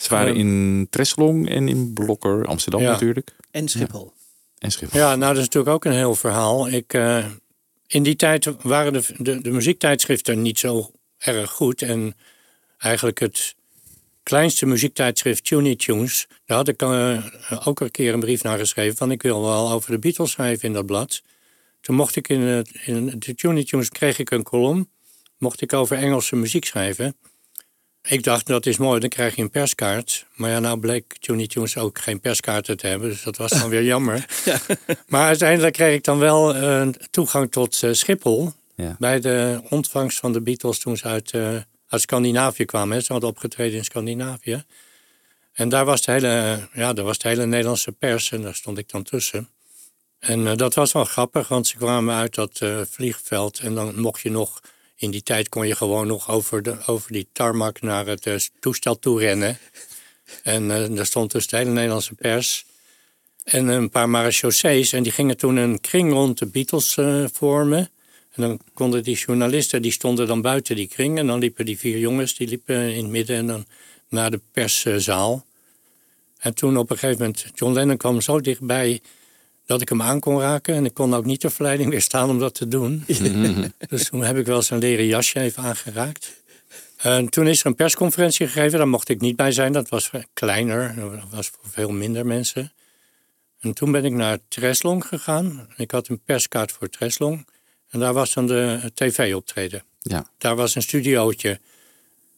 [0.00, 2.90] Ze waren in Tresselong en in Blokker, Amsterdam Ja.
[2.90, 3.34] natuurlijk.
[3.50, 4.12] En Schiphol.
[4.58, 5.00] En Schiphol.
[5.00, 6.68] Ja, nou, dat is natuurlijk ook een heel verhaal.
[6.68, 7.26] Ik, eh,
[7.86, 11.82] in die tijd waren de, de, de muziektijdschriften niet zo erg goed.
[11.82, 12.14] En
[12.78, 13.54] eigenlijk het
[14.22, 17.22] kleinste muziektijdschrift, Tuny Tunes, daar had ik eh,
[17.64, 20.68] ook een keer een brief naar geschreven van ik wil wel over de Beatles schrijven
[20.68, 21.22] in dat blad.
[21.80, 24.90] Toen mocht ik in, het, in de Tuny Tunes kreeg ik een kolom,
[25.38, 27.16] mocht ik over Engelse muziek schrijven.
[28.02, 30.26] Ik dacht, dat is mooi, dan krijg je een perskaart.
[30.34, 33.08] Maar ja, nou bleek Tuny Tunes ook geen perskaarten te hebben.
[33.08, 34.26] Dus dat was dan weer jammer.
[35.08, 38.52] Maar uiteindelijk kreeg ik dan wel eh, toegang tot eh, Schiphol.
[38.74, 38.96] Ja.
[38.98, 41.56] Bij de ontvangst van de Beatles toen ze uit, eh,
[41.88, 42.96] uit Scandinavië kwamen.
[42.96, 43.02] hè.
[43.02, 44.64] Ze hadden opgetreden in Scandinavië.
[45.52, 48.78] En daar was, de hele, ja, daar was de hele Nederlandse pers en daar stond
[48.78, 49.48] ik dan tussen.
[50.18, 52.60] En dat was wel grappig, want ze kwamen uit dat
[52.90, 53.58] vliegveld.
[53.58, 54.60] En dan mocht je nog,
[55.00, 58.34] in die tijd kon je gewoon nog over, de, over die tarmac naar het eh,
[58.60, 59.58] toestel toe rennen.
[60.42, 62.64] En eh, daar stond dus de hele Nederlandse pers.
[63.44, 64.92] En een paar marechaussees.
[64.92, 67.90] En die gingen toen een kring rond de Beatles eh, vormen.
[68.32, 71.18] En dan konden die journalisten, die stonden dan buiten die kring.
[71.18, 73.66] En dan liepen die vier jongens, die liepen in het midden en dan
[74.08, 75.44] naar de perszaal.
[76.38, 79.00] En toen op een gegeven moment, John Lennon kwam zo dichtbij
[79.70, 80.74] dat ik hem aan kon raken.
[80.74, 83.04] En ik kon ook niet de verleiding weerstaan om dat te doen.
[83.88, 86.42] dus toen heb ik wel zijn leren jasje even aangeraakt.
[86.96, 89.72] En toen is er een persconferentie gegeven, daar mocht ik niet bij zijn.
[89.72, 92.72] Dat was kleiner, dat was voor veel minder mensen.
[93.60, 95.68] En toen ben ik naar Treslong gegaan.
[95.76, 97.46] Ik had een perskaart voor Treslong.
[97.90, 99.82] En daar was dan de tv-optreden.
[100.00, 100.26] Ja.
[100.38, 101.60] Daar was een studiootje.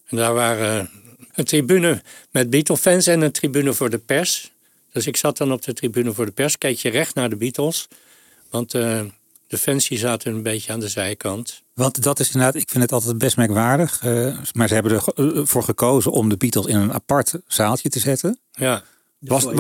[0.07, 0.90] En daar waren
[1.35, 4.53] een tribune met Beatle-fans en een tribune voor de pers.
[4.92, 7.37] Dus ik zat dan op de tribune voor de pers, keek je recht naar de
[7.37, 7.88] Beatles.
[8.50, 9.00] Want eh,
[9.46, 11.62] de fans die zaten een beetje aan de zijkant.
[11.74, 14.00] Want dat is inderdaad, ik vind het altijd best merkwaardig.
[14.02, 18.38] eh, maar ze hebben ervoor gekozen om de Beatles in een apart zaaltje te zetten.
[18.52, 18.83] Ja,
[19.18, 19.57] De Was- foyer.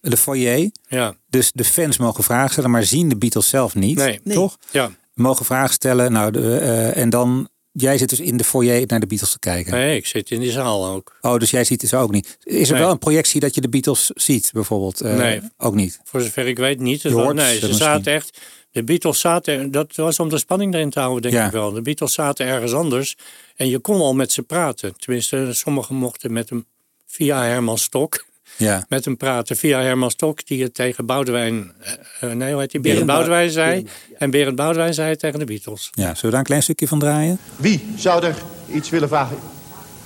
[0.00, 0.70] wa- de foyer.
[0.88, 3.96] ja, Dus de fans mogen vragen stellen, maar zien de Beatles zelf niet.
[3.96, 4.20] Nee.
[4.24, 4.36] Nee.
[4.36, 4.58] Toch?
[4.70, 4.90] ja.
[5.14, 6.12] Mogen vragen stellen.
[6.12, 9.38] Nou, de, eh, en dan, jij zit dus in de foyer naar de Beatles te
[9.38, 9.72] kijken.
[9.72, 11.16] Nee, ik zit in die zaal ook.
[11.20, 12.36] Oh, dus jij ziet het ook niet.
[12.42, 12.82] Is er Nee.
[12.82, 15.00] wel een projectie dat je de Beatles ziet, bijvoorbeeld?
[15.00, 15.40] Eh, Nee.
[15.58, 16.00] Ook niet.
[16.04, 17.02] Voor zover ik weet niet.
[17.04, 17.74] Nee, ze ze misschien.
[17.74, 18.38] zaten echt.
[18.70, 19.70] De Beatles zaten.
[19.70, 21.46] Dat was om de spanning erin te houden, denk Ja.
[21.46, 21.72] ik wel.
[21.72, 23.16] De Beatles zaten ergens anders.
[23.56, 24.94] En je kon al met ze praten.
[24.98, 26.66] Tenminste, sommigen mochten met hem
[27.06, 28.24] via Herman Stok.
[28.56, 28.84] Ja.
[28.88, 31.72] Met hem praten via Herman Stok, die het tegen Boudewijn.
[32.20, 32.80] eh, eh, nee, hoe heet die?
[32.80, 33.70] Berend Berend Bou- Boudewijn zei.
[33.70, 35.90] Berend, En Berend Boudewijn zei het tegen de Beatles.
[35.92, 36.04] ja.
[36.04, 37.38] Zullen we daar een klein stukje van draaien?
[37.56, 38.34] Wie zou er
[38.72, 39.36] iets willen vragen?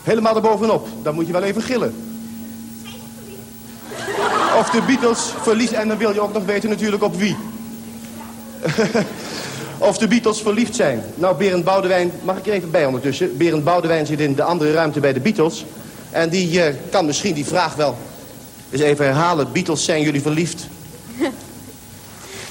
[0.02, 1.94] Helemaal erbovenop, dan moet je wel even gillen.
[4.58, 7.36] Of de Beatles verlies en dan wil je ook nog weten natuurlijk op wie.
[9.78, 11.02] of de Beatles verliefd zijn.
[11.14, 13.36] Nou, Berend Boudewijn, mag ik er even bij ondertussen?
[13.36, 15.64] Berend Boudewijn zit in de andere ruimte bij de Beatles.
[16.10, 17.98] En die eh, kan misschien die vraag wel
[18.70, 19.52] eens even herhalen.
[19.52, 20.66] Beatles, zijn jullie verliefd?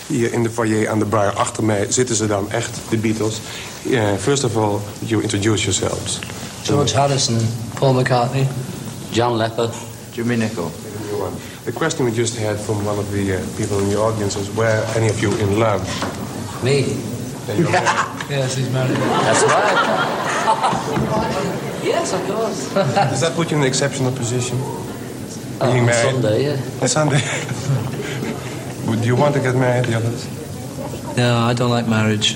[0.07, 3.39] Hier in de foyer aan de bar achter mij zitten ze dan echt, de Beatles.
[3.83, 6.19] Uh, first of all, you introduce yourselves.
[6.63, 7.37] George Harrison,
[7.79, 8.47] Paul McCartney,
[9.09, 9.69] John Lepper,
[10.11, 10.71] Jimmy Nicol.
[11.63, 14.53] The question we just had from one of the uh, people in the audience is
[14.55, 15.81] were any of you in love?
[16.63, 16.85] Me.
[18.29, 18.97] Yes, he's married.
[18.97, 19.73] That's right.
[21.83, 22.73] yes, of course.
[23.09, 24.57] Does that put you in an exceptional position?
[25.59, 26.11] Oh, Being on married?
[26.11, 26.81] Sunday, yeah.
[26.81, 27.21] On Sunday.
[28.87, 30.27] Would you want to get married, the others?
[31.17, 32.35] No, I don't like marriage.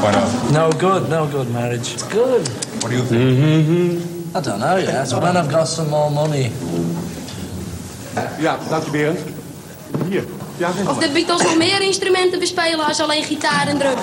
[0.00, 0.52] Why not?
[0.52, 1.92] No good, no good marriage.
[1.94, 2.46] It's good.
[2.82, 4.34] What do you think?
[4.34, 5.12] I don't know yet.
[5.12, 6.52] When I've got some more money.
[8.40, 9.18] Ja, dank je Berend.
[10.08, 10.24] Hier.
[10.56, 13.94] Ja, Of de Beatles nog meer instrumenten bespelen als alleen gitaar en drum.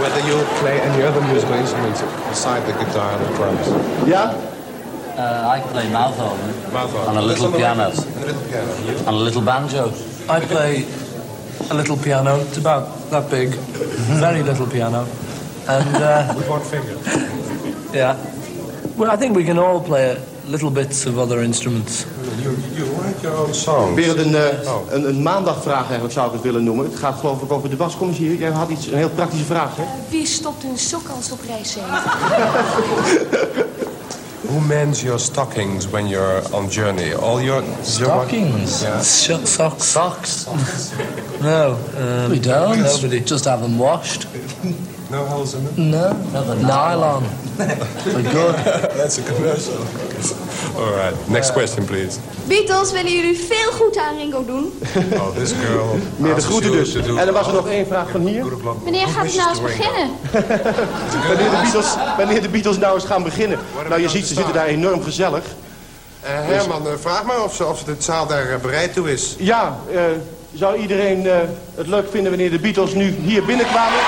[0.00, 3.66] Whether you play any other musical instruments beside the guitar and the drums.
[4.06, 4.34] Ja?
[5.16, 6.72] Uh, I play mouth organ.
[6.72, 7.08] Mouth organ.
[7.08, 7.90] On a little piano.
[7.90, 9.06] And a little piano.
[9.06, 9.92] On a little banjo.
[10.28, 10.84] I play
[11.70, 12.40] a little piano.
[12.40, 13.48] It's about that big.
[14.20, 15.06] Very little piano.
[15.68, 16.96] And uh, With one finger.
[17.94, 18.16] yeah.
[18.96, 22.04] Well, I think we can all play little bits of other instruments.
[22.42, 23.94] You, you write your own songs.
[23.94, 26.84] Berend, een, eh, een, een maandagvraag eigenlijk zou ik het willen noemen.
[26.84, 27.96] Het gaat geloof ik over de was.
[27.96, 28.34] Kom eens hier.
[28.34, 29.82] Jij had iets, een heel praktische vraag, hè?
[30.08, 31.84] Wie stopt hun sok als op reis zijn?
[34.48, 37.12] Who mends your stockings when you're on journey?
[37.14, 38.82] All your Stockings?
[38.82, 39.02] Yeah.
[39.02, 39.82] Sh- socks?
[39.84, 40.46] Socks?
[41.40, 41.74] no.
[41.96, 42.80] Um, we don't.
[42.80, 43.20] Nobody.
[43.20, 44.26] Just have them washed.
[45.10, 45.90] No holes in them?
[45.90, 46.12] No.
[46.54, 47.22] Nylon.
[47.56, 48.54] We're good.
[48.96, 49.76] That's a commercial.
[50.76, 51.28] All right.
[51.28, 52.18] Next question, please.
[52.46, 54.72] Beatles willen jullie veel goed aan Ringo doen.
[55.12, 55.98] Oh, this girl.
[56.16, 56.94] Meer de groeten dus.
[56.94, 58.44] En er was er nog één vraag van hier.
[58.82, 60.10] Wanneer gaat het nou eens beginnen?
[61.28, 63.58] Wanneer de Beatles, wanneer de Beatles nou eens gaan beginnen.
[63.88, 65.44] Nou, je ziet, ze zitten daar enorm gezellig.
[66.20, 69.34] Eh, Herman, eh, vraag maar of, ze, of de zaal daar eh, bereid toe is.
[69.38, 70.00] Ja, eh,
[70.54, 71.36] zou iedereen eh,
[71.74, 73.98] het leuk vinden wanneer de Beatles nu hier binnenkwamen?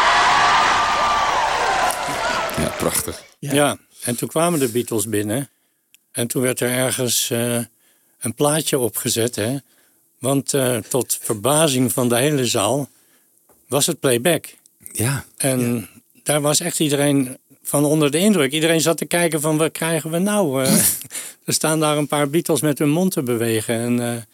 [2.89, 3.25] Ja, prachtig.
[3.39, 3.79] Ja.
[4.03, 5.49] en toen kwamen de Beatles binnen.
[6.11, 7.59] En toen werd er ergens eh,
[8.19, 9.37] een plaatje opgezet.
[9.37, 9.57] Hè?
[10.19, 12.89] Want eh, tot verbazing van de hele zaal
[13.69, 14.47] was het playback.
[14.93, 15.25] Ja.
[15.37, 15.89] En
[16.23, 18.53] daar was echt iedereen van onder de indruk.
[18.53, 20.65] Iedereen zat te kijken van wat krijgen we nou?
[20.65, 20.73] Eh,
[21.45, 23.75] er staan daar een paar Beatles met hun mond te bewegen.
[24.01, 24.27] En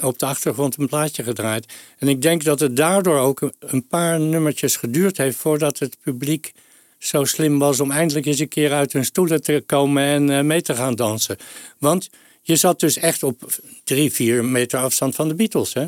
[0.00, 1.72] op de achtergrond een plaatje gedraaid.
[1.98, 6.52] En ik denk dat het daardoor ook een paar nummertjes geduurd heeft voordat het publiek
[6.98, 10.40] zo slim was om eindelijk eens een keer uit hun stoelen te komen en eh,
[10.40, 11.36] mee te gaan dansen.
[11.78, 12.08] Want
[12.42, 15.74] je zat dus echt op drie, vier meter afstand van de Beatles.
[15.74, 15.86] Hè?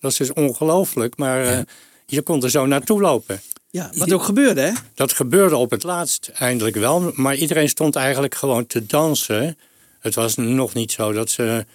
[0.00, 1.58] Dat is dus ongelooflijk, maar eh,
[2.06, 3.40] je kon er zo naartoe lopen.
[3.70, 4.72] Ja, wat ook gebeurde, hè?
[4.94, 9.58] Dat gebeurde op het laatst eindelijk wel, maar iedereen stond eigenlijk gewoon te dansen.
[10.00, 11.66] Het was nog niet zo dat ze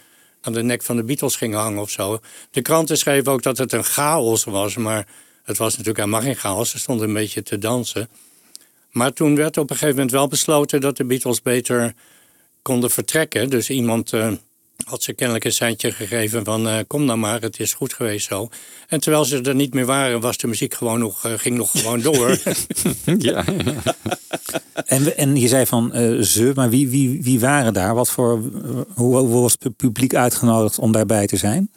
[0.42, 2.20] aan de nek van de Beatles gingen hangen of zo.
[2.52, 5.08] De kranten schreven ook dat het een chaos was, maar
[5.44, 6.70] het was natuurlijk helemaal geen chaos.
[6.70, 8.10] Ze stonden een beetje te dansen.
[8.96, 11.94] Maar toen werd op een gegeven moment wel besloten dat de Beatles beter
[12.62, 13.50] konden vertrekken.
[13.50, 14.32] Dus iemand eh,
[14.86, 18.28] had ze kennelijk een seintje gegeven van eh, kom nou maar, het is goed geweest
[18.28, 18.50] zo.
[18.88, 21.72] En terwijl ze er niet meer waren, was de muziek gewoon nog, eh, ging nog
[21.72, 22.38] gewoon door.
[23.18, 23.44] ja.
[24.86, 27.96] En, en je zei van eh, ze, maar wie, wie, wie waren daar?
[27.96, 28.42] Wat voor,
[28.94, 31.70] hoe, hoe was het publiek uitgenodigd om daarbij te zijn?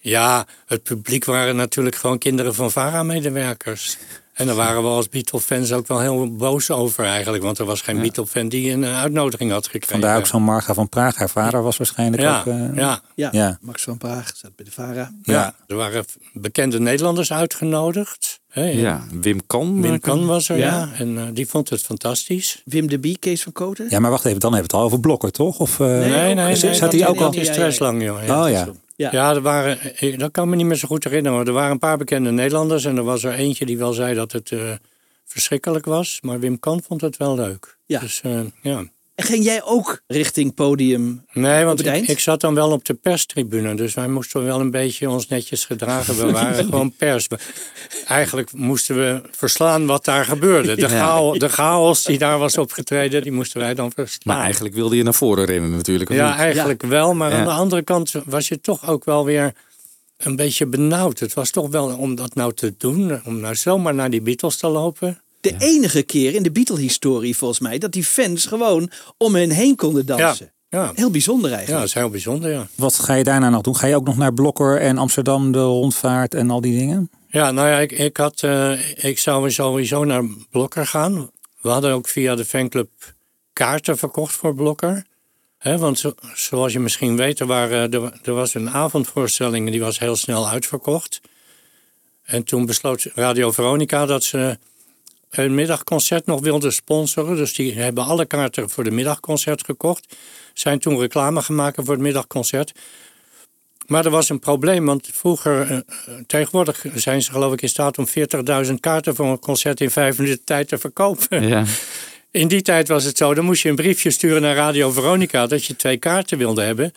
[0.00, 3.96] Ja, het publiek waren natuurlijk gewoon kinderen van VARA-medewerkers.
[4.34, 7.42] En daar waren we als Beatle-fans ook wel heel boos over eigenlijk.
[7.42, 9.88] Want er was geen Beatle-fan die een eh, uitnodiging had gekregen.
[9.88, 11.16] Vandaar ook zo'n Marga van Praag.
[11.16, 12.46] Haar vader was waarschijnlijk Ja, ook...
[12.46, 13.00] eh, ja.
[13.14, 13.58] Ja, Ja.
[13.60, 15.12] Max van Praag zat bij de VARA.
[15.22, 18.40] Ja, er waren bekende Nederlanders uitgenodigd.
[18.48, 19.82] Hè, Ja, Wim Kan.
[19.82, 20.64] Wim eh, Kan was er, ja.
[20.64, 20.88] Ja.
[20.98, 22.62] En die vond het fantastisch.
[22.64, 23.86] Wim de Bie, Kees van Koten.
[23.88, 25.58] Ja, maar wacht even, dan hebben we het al over Blokker, toch?
[25.58, 26.74] Of, eh, Nee, nee, nee.
[26.74, 27.30] zat hij ook is al?
[27.30, 28.42] niet stresslang, joh.
[28.42, 28.68] Oh ja.
[28.96, 29.08] Ja.
[29.12, 29.78] Ja, er waren,
[30.18, 31.38] dat kan me niet meer zo goed herinneren.
[31.38, 32.84] Maar er waren een paar bekende Nederlanders.
[32.84, 34.72] En er was er eentje die wel zei dat het eh,
[35.24, 36.18] verschrikkelijk was.
[36.20, 37.78] Maar Wim Kan vond het wel leuk.
[37.86, 38.00] Ja.
[38.00, 38.84] Dus eh, ja.
[39.14, 41.24] En ging jij ook richting podium?
[41.32, 42.02] Nee, want het eind?
[42.04, 43.74] ik, ik zat dan wel op de perstribune.
[43.74, 46.16] Dus wij moesten wel een beetje ons netjes gedragen.
[46.16, 47.26] We waren gewoon pers.
[48.06, 50.74] Eigenlijk moesten we verslaan wat daar gebeurde.
[50.74, 50.88] De, Ja.
[50.88, 54.36] chaos, de chaos die daar was opgetreden, die moesten wij dan verslaan.
[54.36, 56.12] Maar eigenlijk wilde je naar voren rennen natuurlijk.
[56.12, 56.38] Ja, niet?
[56.38, 57.14] eigenlijk wel.
[57.14, 57.38] Maar Ja.
[57.38, 59.52] aan de andere kant was je toch ook wel weer
[60.16, 61.18] een beetje benauwd.
[61.18, 63.20] Het was toch wel om dat nou te doen.
[63.24, 65.18] Om nou zomaar naar die Beatles te lopen.
[65.44, 69.76] De enige keer in de Beatle-historie volgens mij dat die fans gewoon om hen heen
[69.76, 70.52] konden dansen.
[70.68, 71.84] Ja, Heel bijzonder ja, eigenlijk.
[71.86, 72.66] dat is heel bijzonder, ja.
[72.74, 73.76] Wat ga je daarna nog doen?
[73.76, 77.10] Ga je ook nog naar Blokker en Amsterdam, de rondvaart en al die dingen?
[77.28, 81.30] Ja, nou ja, ik, ik, had, eh, ik zou sowieso naar Blokker gaan.
[81.60, 82.88] We hadden ook via de fanclub
[83.52, 85.04] kaarten verkocht voor Blokker.
[85.58, 89.80] Hè, want zo- zoals je misschien weet, er, waren, er, er was een avondvoorstelling die
[89.80, 91.20] was heel snel uitverkocht.
[92.24, 94.58] En toen besloot Radio Veronica dat ze
[95.42, 97.36] een middagconcert nog wilden sponsoren.
[97.36, 100.16] Dus die hebben alle kaarten voor de middagconcert gekocht.
[100.52, 102.72] Zijn toen reclame gemaakt voor het middagconcert.
[103.86, 105.78] Maar er was een probleem, want vroeger, eh,
[106.26, 110.18] tegenwoordig zijn ze geloof ik in staat om 40.000 kaarten voor een concert in vijf
[110.18, 111.48] minuten tijd te verkopen.
[111.48, 111.64] Ja.
[112.30, 115.46] In die tijd was het zo, dan moest je een briefje sturen naar Radio Veronica
[115.46, 116.94] dat je twee kaarten wilde hebben.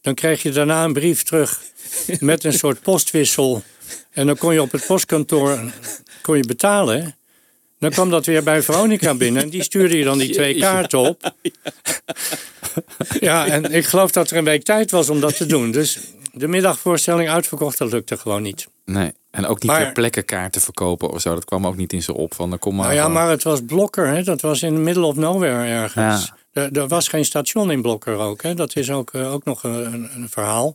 [0.00, 1.60] Dan kreeg je daarna een brief terug
[2.20, 3.62] met een soort postwissel.
[4.10, 5.60] En dan kon je op het postkantoor
[6.22, 7.14] kon je betalen.
[7.80, 10.98] Dan kwam dat weer bij Veronica binnen en die stuurde je dan die twee kaarten
[10.98, 11.32] op.
[13.20, 15.70] Ja, en ik geloof dat er een week tijd was om dat te doen.
[15.70, 15.98] Dus
[16.32, 18.66] de middagvoorstelling uitverkocht, dat lukte gewoon niet.
[18.84, 19.12] Nee.
[19.30, 21.34] En ook niet Maar- ter plekke kaarten verkopen of zo.
[21.34, 22.34] Dat kwam ook niet in ze op.
[22.34, 24.22] Van, dan kom maar Nou ja, gewoon- maar het was Blokker, hè?
[24.22, 26.32] dat was in the middle of nowhere ergens.
[26.52, 28.54] Er, er was geen station in Blokker ook, hè?
[28.54, 30.74] dat is ook, eh, ook nog een, een verhaal.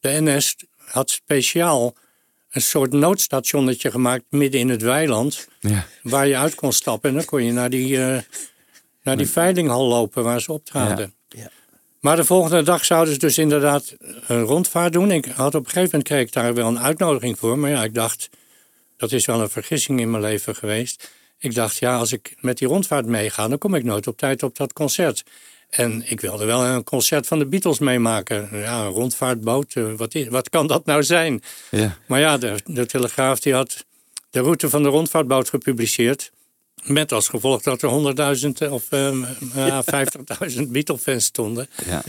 [0.00, 1.94] De NS had speciaal
[2.52, 5.86] een soort noodstationnetje gemaakt midden in het weiland, Ja.
[6.02, 7.08] waar je uit kon stappen.
[7.10, 8.18] En dan kon je naar die, eh,
[9.02, 11.14] naar die veilinghal lopen waar ze optraden.
[11.28, 11.50] Ja.
[12.00, 13.94] Maar de volgende dag zouden ze dus inderdaad
[14.26, 15.10] een rondvaart doen.
[15.10, 17.58] Ik had op een gegeven moment kreeg ik daar wel een uitnodiging voor.
[17.58, 18.28] Maar ja, ik dacht,
[18.96, 21.10] dat is wel een vergissing in mijn leven geweest.
[21.38, 24.42] Ik dacht, ja, als ik met die rondvaart meega, dan kom ik nooit op tijd
[24.42, 25.22] op dat concert.
[25.72, 28.48] En ik wilde wel een concert van de Beatles meemaken.
[28.52, 31.42] Ja, een rondvaartboot, eh, wat, is, wat kan dat nou zijn?
[31.70, 31.96] Ja.
[32.06, 33.84] Maar ja, de, de Telegraaf die had
[34.30, 36.30] de route van de rondvaartboot gepubliceerd.
[36.82, 37.90] Met als gevolg dat er
[38.66, 39.84] 100.000 of ehm, ja,
[40.50, 41.68] 50.000 Beatle-fans stonden.
[41.86, 42.02] Ja.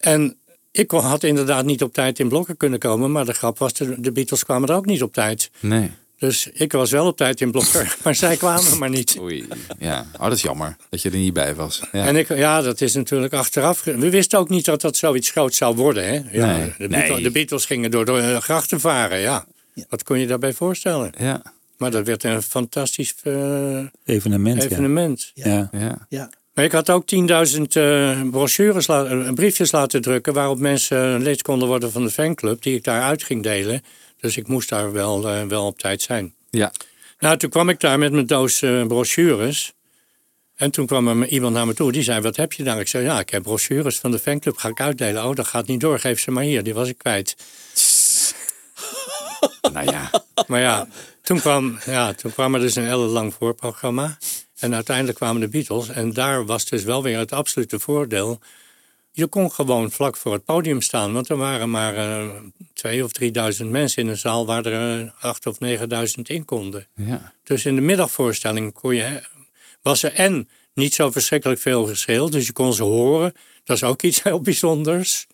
[0.00, 0.36] En
[0.72, 3.12] ik kon- had inderdaad niet op tijd in blokken kunnen komen.
[3.12, 5.50] Maar de grap was, de, de Beatles kwamen er ook niet op tijd.
[5.60, 5.90] Nee.
[6.18, 9.16] Dus ik was wel op tijd in blokker, maar zij kwamen maar niet.
[9.20, 9.48] Oei.
[9.78, 10.06] Ja.
[10.16, 11.82] Oh, dat is jammer dat je er niet bij was.
[11.92, 12.06] Ja.
[12.06, 13.84] En ik, ja, dat is natuurlijk achteraf.
[13.84, 16.04] We wisten ook niet dat dat zoiets groots zou worden.
[16.06, 16.12] Hè?
[16.38, 17.00] Ja, Nee, de, nee.
[17.00, 19.18] Beatles, de Beatles gingen door de grachten varen.
[19.18, 19.46] Ja.
[19.88, 21.12] Wat kon je daarbij voorstellen?
[21.18, 21.42] Ja.
[21.76, 24.62] Maar dat werd een fantastisch eh, Evenement.
[24.62, 24.68] ja.
[24.68, 25.30] evenement.
[25.34, 25.68] Ja.
[25.72, 26.06] Ja.
[26.08, 26.30] Ja.
[26.54, 27.04] Maar ik had ook
[27.56, 30.32] 10.000 eh, brochures, la- eh, briefjes laten drukken...
[30.32, 32.62] waarop mensen lid konden worden van de fanclub...
[32.62, 33.82] die ik daar uit ging delen.
[34.20, 36.34] Dus ik moest daar wel, eh, wel op tijd zijn.
[36.50, 36.72] Ja.
[37.18, 39.72] Nou, toen kwam ik daar met mijn doos eh, brochures.
[40.56, 41.92] En toen kwam er iemand naar me toe.
[41.92, 42.80] Die zei, wat heb je daar?
[42.80, 44.56] Ik zei, ja, ik heb brochures van de fanclub.
[44.56, 45.24] Ga ik uitdelen.
[45.24, 45.98] Oh, dat gaat niet door.
[45.98, 46.62] Geef ze maar hier.
[46.62, 47.36] Die was ik kwijt.
[49.72, 50.10] Nou ja.
[50.46, 50.88] Maar ja,
[51.22, 54.18] toen kwam, ja, toen kwam er dus een ellenlang voorprogramma.
[54.58, 55.88] En uiteindelijk kwamen de Beatles.
[55.88, 58.40] En daar was dus wel weer het absolute voordeel.
[59.16, 61.12] Je kon gewoon vlak voor het podium staan.
[61.12, 62.28] Want er waren maar eh
[62.72, 64.46] twee of drieduizend mensen in een zaal...
[64.46, 66.86] waar er eh, acht of negenduizend in konden.
[66.94, 67.32] Ja.
[67.42, 69.22] Dus in de middagvoorstelling kon je,
[69.82, 72.30] was er en niet zo verschrikkelijk veel verschil.
[72.30, 73.32] Dus je kon ze horen.
[73.64, 75.26] Dat is ook iets heel bijzonders.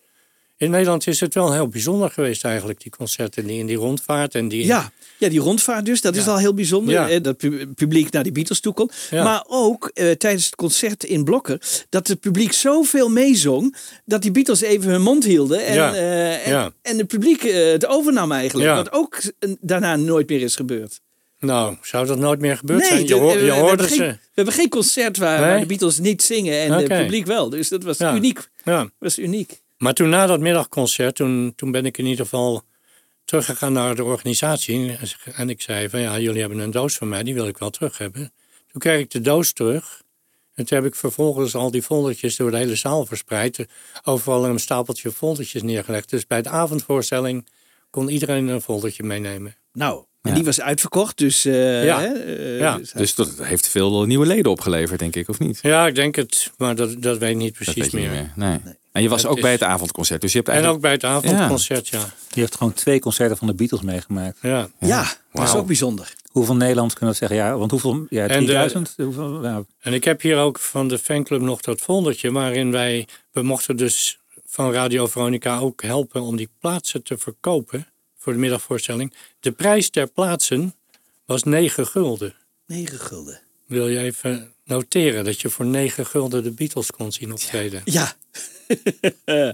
[0.57, 2.81] In Nederland is het wel heel bijzonder geweest eigenlijk.
[2.81, 4.65] Die concerten die in die rondvaart en die...
[4.65, 6.93] Ja, ja, die rondvaart dus, dat is al heel bijzonder.
[6.93, 7.07] Ja.
[7.07, 8.89] hè, Dat pu- publiek naar die Beatles toe kon.
[9.09, 9.23] Ja.
[9.23, 14.31] Maar ook eh, tijdens het concert in Blokker, dat het publiek zoveel meezong, dat die
[14.31, 15.65] Beatles even hun mond hielden.
[15.65, 15.93] En, Ja.
[15.95, 16.47] eh,
[16.81, 18.69] en, het publiek eh, het overnam eigenlijk.
[18.75, 19.21] Wat ook
[19.61, 20.99] daarna nooit meer is gebeurd.
[21.39, 23.07] Nou, zou dat nooit meer gebeurd zijn?
[23.07, 23.95] Je, hoor- eh, je we, hoorde hebben ze...
[23.95, 25.49] geen, we hebben geen concert waar, Nee?
[25.49, 27.49] waar de Beatles niet zingen en het publiek wel.
[27.49, 28.49] Dus dat was uniek.
[28.63, 28.89] Ja.
[28.99, 29.61] was uniek.
[29.83, 32.63] Maar toen na dat middagconcert, toen, toen ben ik in ieder geval
[33.25, 34.97] teruggegaan naar de organisatie.
[35.35, 37.69] En ik zei van ja, jullie hebben een doos van mij, die wil ik wel
[37.69, 38.33] terug hebben.
[38.71, 40.01] Toen kreeg ik de doos terug.
[40.55, 43.65] En toen heb ik vervolgens al die foldertjes door de hele zaal verspreid.
[44.03, 46.09] Overal een stapeltje foldertjes neergelegd.
[46.09, 47.47] Dus bij de avondvoorstelling
[47.89, 49.55] kon iedereen een foldertje meenemen.
[49.73, 50.35] Nou, en Ja.
[50.35, 51.17] die was uitverkocht.
[51.17, 51.99] Dus, eh, Ja.
[52.01, 52.77] hè, eh, Ja.
[52.77, 55.59] dus- Dus dat heeft veel nieuwe leden opgeleverd, denk ik, of niet?
[55.61, 58.21] Ja, ik denk het, maar dat, dat weet ik niet precies dat weet je meer.
[58.21, 58.59] niet meer.
[58.63, 58.73] Nee.
[58.93, 60.21] En je was Het ook is- bij het avondconcert.
[60.21, 60.85] Dus je hebt En eigenlijk...
[60.85, 61.99] ook bij het avondconcert, ja.
[62.29, 64.37] Die heeft gewoon twee concerten van de Beatles meegemaakt.
[64.41, 66.13] Ja, ja, dat is ook bijzonder.
[66.31, 67.37] Hoeveel Nederlands kunnen we zeggen?
[67.37, 68.05] Ja, want hoeveel?
[68.09, 68.93] Ja, En de- 3000?
[68.97, 73.07] Hoeveel, ja, En ik heb hier ook van de fanclub nog dat foldertje waarin wij,
[73.31, 78.39] we mochten dus van Radio Veronica ook helpen om die plaatsen te verkopen voor de
[78.39, 79.13] middagvoorstelling.
[79.39, 80.75] De prijs ter plaatsen
[81.25, 82.35] was 9 gulden.
[82.67, 83.39] 9 gulden.
[83.67, 87.81] Wil je even noteren dat je voor 9 gulden de Beatles kon zien optreden?
[87.85, 88.13] Ja.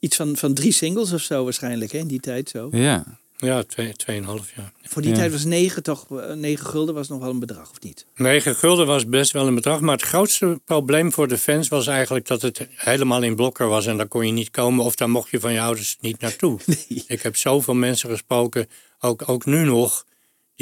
[0.00, 2.68] Iets van, van drie singles of zo waarschijnlijk, hè, in die tijd zo.
[2.72, 3.04] Ja.
[3.36, 4.72] Ja, twee- 2,5 jaar.
[4.82, 5.16] Voor die Ja.
[5.16, 8.06] tijd was 9 toch, eh, 9 gulden was nog wel een bedrag, of niet?
[8.14, 11.86] 9 gulden was best wel een bedrag, maar het grootste probleem voor de fans was
[11.86, 15.10] eigenlijk dat het helemaal in blokker was en daar kon je niet komen of daar
[15.10, 16.58] mocht je van je ouders niet naartoe.
[17.06, 18.68] Ik heb zoveel mensen gesproken,
[19.00, 20.04] ook, ook nu nog,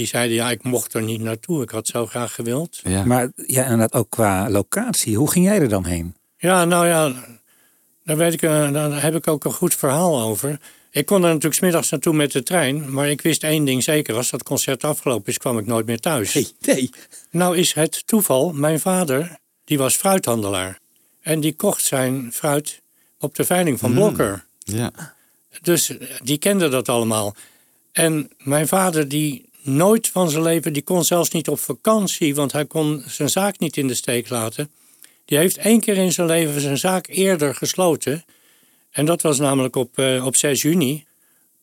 [0.01, 1.63] die zeiden ja, ik mocht er niet naartoe.
[1.63, 2.81] Ik had zo graag gewild.
[2.85, 3.05] Ja.
[3.05, 5.17] Maar ja, inderdaad ook qua locatie.
[5.17, 6.15] Hoe ging jij er dan heen?
[6.37, 7.13] Ja, nou ja,
[8.05, 10.61] daar, weet ik, eh, daar heb ik ook een goed verhaal over.
[10.91, 13.83] Ik kon er natuurlijk 's middags naartoe met de trein, maar ik wist één ding
[13.83, 14.15] zeker.
[14.17, 16.35] Als dat concert afgelopen is, kwam ik nooit meer thuis.
[16.35, 16.91] Nee, nee.
[17.31, 20.79] Nou is het toeval, mijn vader, die was fruithandelaar.
[21.23, 22.81] En die kocht zijn fruit
[23.19, 24.45] op de veiling van Blokker.
[24.59, 24.91] Ja.
[25.63, 27.35] Dus eh, die kende dat allemaal.
[27.93, 32.53] En mijn vader, die nooit van zijn leven, die kon zelfs niet op vakantie, want
[32.53, 34.71] hij kon zijn zaak niet in de steek laten.
[35.25, 38.25] Die heeft één keer in zijn leven zijn zaak eerder gesloten.
[38.91, 41.05] En dat was namelijk op, eh, op 6 juni.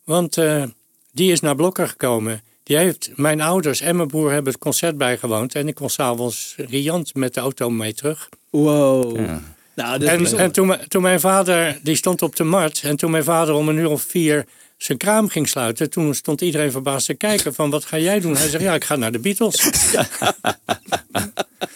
[0.03, 0.63] Want eh,
[1.11, 2.41] die is naar Blokker gekomen.
[2.63, 5.55] Die heeft, mijn ouders en mijn broer hebben het concert bijgewoond.
[5.55, 8.29] En ik kon s'avonds riant met de auto mee terug.
[8.49, 9.19] Wow.
[9.19, 9.41] Ja.
[9.75, 12.81] Nou, dat is En, en toen, mijn- toen mijn vader, die stond op de markt.
[12.83, 14.45] En toen mijn vader om een uur of vier
[14.77, 15.89] zijn kraam ging sluiten.
[15.89, 18.35] Toen stond iedereen verbaasd te kijken van wat ga jij doen?
[18.35, 19.69] Hij zegt ja, ik ga naar de Beatles.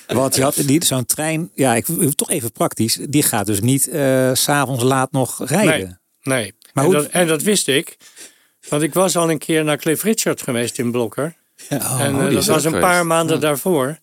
[0.08, 1.86] Want je had die- zo'n trein, ja, ik
[2.16, 3.00] toch even praktisch.
[3.10, 6.00] Die gaat dus niet eh, s s'avonds laat nog rijden.
[6.24, 6.54] Nee, nee.
[6.74, 7.98] Maar en, hoe- dat, en dat wist ik.
[8.70, 11.36] Want ik was al een keer naar Cliff Richard geweest in Blokker.
[11.70, 13.04] en oh, eh, dat was een paar geweest.
[13.06, 14.00] maanden daarvoor.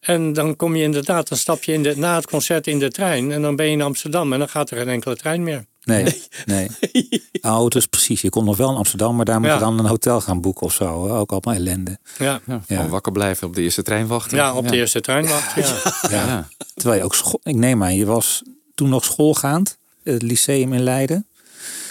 [0.00, 2.90] En dan kom je inderdaad, dan stap je in de, na het concert in de
[2.90, 3.32] trein.
[3.32, 5.64] En dan ben je in Amsterdam en dan gaat er geen enkele trein meer.
[5.84, 6.68] Nee, nee.
[7.42, 8.20] Oh, dus precies.
[8.20, 9.54] Je komt nog wel in Amsterdam, maar daar moet Ja.
[9.54, 11.08] je dan een hotel gaan boeken of zo.
[11.08, 11.98] Ook allemaal ellende.
[12.18, 12.76] Ja, Ja, Ja.
[12.76, 14.36] Van wakker blijven op de eerste trein wachten.
[14.36, 15.54] ja op de eerste trein wacht.
[15.54, 15.92] Ja.
[16.10, 16.26] Ja.
[16.26, 16.48] Ja.
[16.74, 18.42] Terwijl je ook school, ik neem aan, je was
[18.74, 21.26] toen nog schoolgaand, het lyceum in Leiden,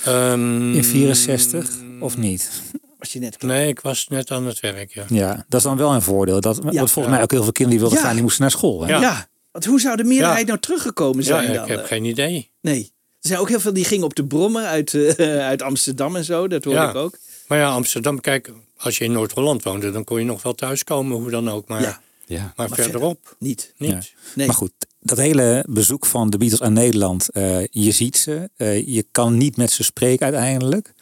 [0.06, 2.50] Ehm, in 64, of niet?
[3.00, 3.58] Was je net klaar.
[3.58, 5.04] Nee, ik was net aan het werk, ja.
[5.08, 6.42] Ja, dat is dan wel een voordeel.
[6.42, 8.04] Dat, want volgens mij ook heel veel kinderen die wilden Ja.
[8.04, 8.82] gaan, die moesten naar school.
[8.82, 8.90] Hè?
[8.90, 9.02] Ja.
[9.02, 9.28] Ja.
[9.52, 10.46] want hoe zou de meerderheid Ja.
[10.48, 11.70] nou teruggekomen Ja, zijn ik dan?
[11.70, 12.52] heb geen idee.
[12.62, 12.92] Nee.
[13.22, 16.24] Er zijn ook heel veel die gingen op de brommer uit, eh, uit Amsterdam en
[16.26, 16.48] zo.
[16.48, 16.90] Dat hoorde Ja.
[16.90, 17.18] ik ook.
[17.48, 21.18] Maar ja, Amsterdam, kijk, als je in Noord-Holland woonde, dan kon je nog wel thuiskomen,
[21.18, 21.68] hoe dan ook.
[21.68, 22.02] Maar, Ja.
[22.26, 22.54] Ja.
[22.56, 23.74] maar, verderop Niet.
[23.78, 23.90] niet.
[23.92, 24.00] Ja.
[24.36, 24.48] Nee.
[24.48, 28.88] Maar goed, dat hele bezoek van de Beatles aan Nederland, eh, je ziet ze, eh,
[28.88, 30.94] je kan niet met ze spreken uiteindelijk.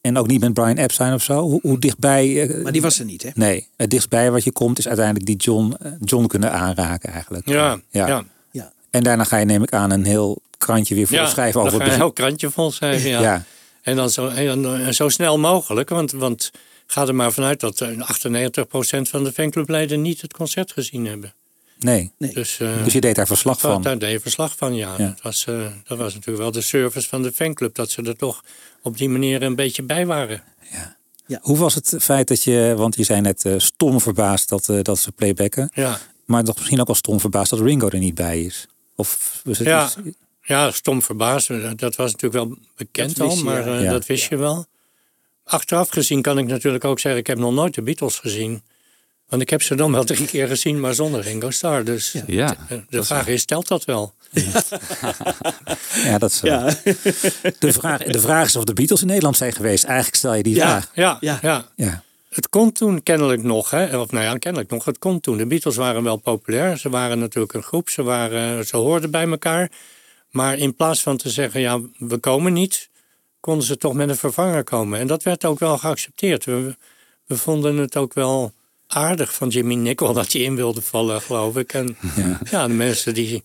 [0.00, 1.40] En ook niet met Brian Epstein of zo.
[1.42, 2.58] Hoe, hoe dichtbij...
[2.62, 3.30] Maar die was er niet, hè?
[3.34, 7.48] Nee, het dichtstbij wat je komt is uiteindelijk die John, John kunnen aanraken eigenlijk.
[7.48, 8.06] Ja, ja.
[8.06, 8.24] Ja.
[8.50, 8.72] ja.
[8.90, 11.80] En daarna ga je neem ik aan een heel krantje weer voor schrijven over dan
[11.80, 13.20] het ga je een heel krantje vol schrijven, ja.
[13.20, 13.44] Ja.
[13.82, 16.50] En dan zo, en eh, zo snel mogelijk, want, want
[16.86, 17.92] ga er maar vanuit dat eh, 98%
[19.02, 21.34] van de fanclubleden niet het concert gezien hebben.
[21.78, 22.12] Nee.
[22.18, 22.32] Nee.
[22.32, 23.82] Dus, eh, Dus je deed daar verslag van.
[23.82, 24.94] Daar deed je verslag van, ja.
[24.98, 25.06] Ja.
[25.06, 28.16] Dat, was, eh, dat was natuurlijk wel de service van de fanclub, dat ze er
[28.16, 28.44] toch
[28.82, 30.42] op die manier een beetje bij waren.
[31.40, 34.82] Hoe was het feit dat je, want je zei net eh, stom verbaasd dat, eh,
[34.82, 35.70] dat ze playbacken.
[35.74, 35.98] Ja.
[36.24, 38.66] Maar toch misschien ook al stom verbaasd dat Ringo er niet bij is.
[38.94, 40.16] Of was het Ja, iets-
[40.50, 41.48] ja, stom verbaasd.
[41.78, 43.90] Dat was natuurlijk wel bekend Dat al, je, maar eh, Ja.
[43.90, 44.66] dat wist je wel.
[45.44, 47.20] Achteraf gezien kan ik natuurlijk ook zeggen...
[47.20, 48.62] ik heb nog nooit de Beatles gezien.
[49.28, 51.84] Want ik heb ze dan wel drie keer gezien, maar zonder Ringo Starr.
[51.84, 54.14] Dus Ja, eh, de vraag is, telt dat wel?
[56.04, 56.74] Ja, dat is, Ja.
[57.58, 59.84] de, vraag, de vraag is of de Beatles in Nederland zijn geweest.
[59.84, 60.66] Eigenlijk stel je die Ja.
[60.68, 60.90] vraag.
[60.94, 61.38] Ja, Ja.
[61.42, 61.66] ja.
[61.76, 62.02] Ja.
[62.30, 63.98] Het kon toen kennelijk nog, hè?
[63.98, 65.36] of nou ja, kennelijk nog, het kon toen.
[65.36, 69.28] De Beatles waren wel populair, ze waren natuurlijk een groep, ze, waren, ze hoorden bij
[69.28, 69.70] elkaar.
[70.30, 72.88] Maar in plaats van te zeggen, ja, we komen niet,
[73.40, 74.98] konden ze toch met een vervanger komen.
[74.98, 76.44] En dat werd ook wel geaccepteerd.
[76.44, 76.76] We,
[77.26, 78.52] we vonden het ook wel
[78.86, 81.72] aardig van Jimmy Nicol dat hij in wilde vallen, geloof ik.
[81.72, 81.96] En
[82.50, 83.42] ja, de mensen die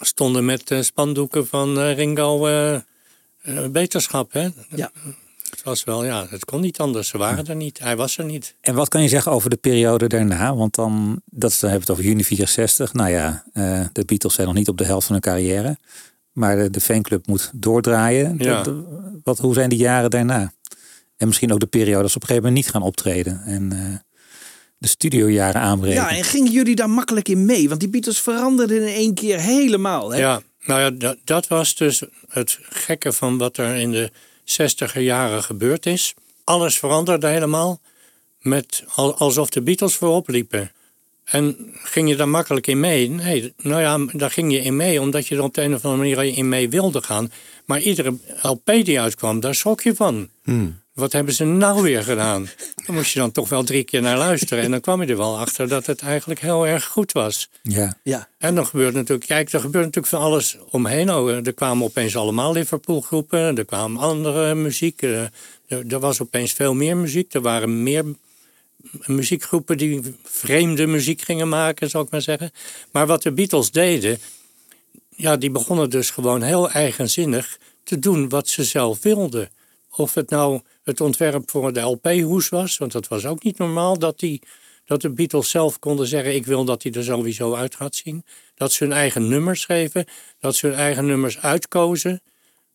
[0.00, 2.82] stonden met eh, spandoeken van eh, Ringo eh, eh,
[3.70, 4.48] beterschap, hè?
[4.68, 4.90] Ja.
[5.50, 7.08] Het was wel, ja, het kon niet anders.
[7.08, 7.78] Ze waren er niet.
[7.78, 8.54] Hij was er niet.
[8.60, 10.54] En wat kan je zeggen over de periode daarna?
[10.56, 12.92] Want dan, dat, is- dan hebben we het over juni 64.
[12.92, 15.76] Nou ja, eh, de Beatles zijn nog niet op de helft van hun carrière.
[16.34, 18.34] Maar de, de fanclub moet doordraaien.
[18.38, 18.62] Ja.
[18.62, 18.84] Dat-
[19.24, 20.52] wat, hoe zijn die jaren daarna?
[21.16, 23.42] En misschien ook de periode dat ze op een gegeven moment niet gaan optreden.
[23.44, 23.98] En eh,
[24.78, 25.96] de studiojaren aanbreken.
[26.02, 27.68] Ja, en gingen jullie daar makkelijk in mee?
[27.68, 30.10] Want die Beatles veranderden in één keer helemaal.
[30.12, 30.18] Hè?
[30.18, 34.10] Ja, nou ja, dat, dat was dus het gekke van wat er in de
[34.44, 36.14] zestiger jaren gebeurd is.
[36.44, 37.80] Alles veranderde helemaal,
[38.40, 40.70] met, al- alsof de Beatles voorop liepen.
[41.24, 43.10] En ging je daar makkelijk in mee?
[43.10, 45.84] Nee, nou ja, daar ging je in mee omdat je er op de een of
[45.84, 47.32] andere manier in mee wilde gaan.
[47.64, 50.28] Maar iedere LP die uitkwam, daar schrok je van.
[50.94, 52.48] Wat hebben ze nou weer gedaan?
[52.86, 54.64] Dan moest je dan toch wel drie keer naar luisteren.
[54.64, 57.48] En dan kwam je er wel achter dat het eigenlijk heel erg goed was.
[57.62, 57.96] Ja.
[58.02, 58.28] Ja.
[58.38, 61.12] En dan gebeurt natuurlijk, kijk, er gebeurt natuurlijk van alles omheen.
[61.14, 65.02] Oh, eh, er kwamen opeens allemaal Liverpool-groepen, er kwam andere muziek.
[65.02, 65.22] eh,
[65.68, 67.34] Er, er was opeens veel meer muziek.
[67.34, 68.04] Er waren meer
[69.06, 72.50] muziekgroepen die vreemde muziek gingen maken, zou ik maar zeggen.
[72.92, 74.18] Maar wat de Beatles deden,
[75.08, 79.50] ja, die begonnen dus gewoon heel eigenzinnig te doen wat ze zelf wilden.
[79.90, 83.98] Of het nou het ontwerp voor de LP-hoes was, want dat was ook niet normaal
[83.98, 84.42] dat, die,
[84.84, 88.24] dat de Beatles zelf konden zeggen: Ik wil dat hij er sowieso uit gaat zien.
[88.54, 90.04] Dat ze hun eigen nummers schreven,
[90.38, 92.22] dat ze hun eigen nummers uitkozen.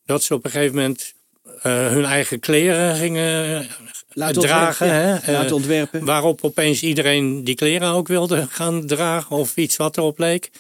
[0.06, 1.14] Dat ze op een gegeven moment
[1.62, 3.68] hun eigen kleren gingen
[4.14, 4.88] Laten dragen.
[4.88, 4.94] ja.
[4.94, 6.06] hè, Laten eh, ontwerpen.
[6.06, 10.52] Waarop opeens iedereen die kleren ook wilde gaan dragen of iets wat erop leek.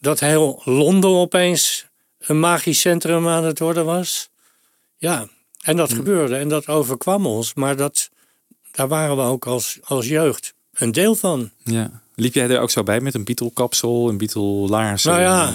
[0.00, 1.86] Dat heel Londen opeens
[2.18, 4.28] een magisch centrum aan het worden was.
[4.96, 5.28] Ja,
[5.62, 7.54] en dat gebeurde en dat overkwam ons.
[7.54, 8.10] Maar dat,
[8.70, 11.50] daar waren we ook als, als jeugd een deel van.
[11.64, 12.02] Ja.
[12.14, 15.04] Liep jij er ook zo bij met een Beatle-kapsel, een Beatle-laars?
[15.04, 15.54] Nou ja,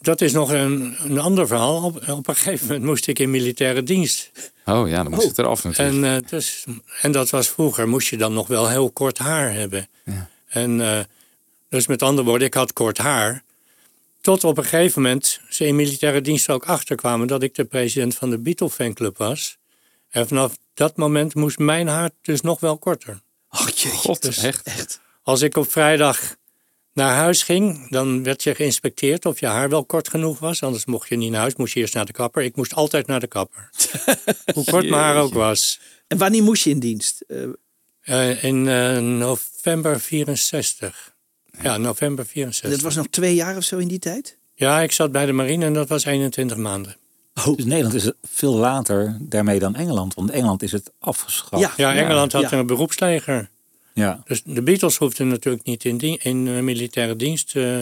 [0.00, 1.82] dat is nog een, een ander verhaal.
[1.84, 4.30] Op, op een gegeven moment moest ik in militaire dienst.
[4.64, 6.04] Oh ja, dan moest het eraf natuurlijk.
[6.04, 6.64] En, eh, dus,
[7.00, 9.88] en dat was vroeger, moest je dan nog wel heel kort haar hebben.
[10.48, 11.00] En eh,
[11.68, 13.42] dus met andere woorden, ik had kort haar.
[14.20, 18.14] Tot op een gegeven moment ze in militaire dienst ook achterkwamen dat ik de president
[18.14, 19.56] van de Beatle fanclub was.
[20.08, 23.20] En vanaf dat moment moest mijn haar dus nog wel korter.
[23.50, 23.92] Oh jee.
[23.92, 25.00] God, dus- echt?
[25.22, 26.36] Als ik op vrijdag
[26.94, 30.62] naar huis ging, dan werd je geïnspecteerd of je haar wel kort genoeg was.
[30.62, 32.42] Anders mocht je niet naar huis, moest je eerst naar de kapper.
[32.42, 33.70] Ik moest altijd naar de kapper.
[34.54, 35.80] Hoe kort mijn haar ook was.
[36.06, 37.24] En wanneer moest je in dienst?
[37.28, 37.38] Eh,
[38.02, 41.14] Eh, in eh, november 64.
[41.62, 42.70] Ja, november 64.
[42.70, 44.38] dat was nog twee jaar of zo in die tijd?
[44.54, 46.96] Ja, ik zat bij de marine en dat was 21 maanden.
[47.34, 50.14] Dus Nederland is veel later daarmee dan Engeland.
[50.14, 51.62] Want Engeland is het afgeschaft.
[51.62, 51.72] Ja.
[51.76, 52.58] Ja, Engeland had ja.
[52.58, 53.50] een beroepsleger.
[53.94, 54.22] Ja.
[54.24, 57.56] Dus de Beatles hoefden natuurlijk niet in, dien- in eh, militaire dienst.
[57.56, 57.78] eh,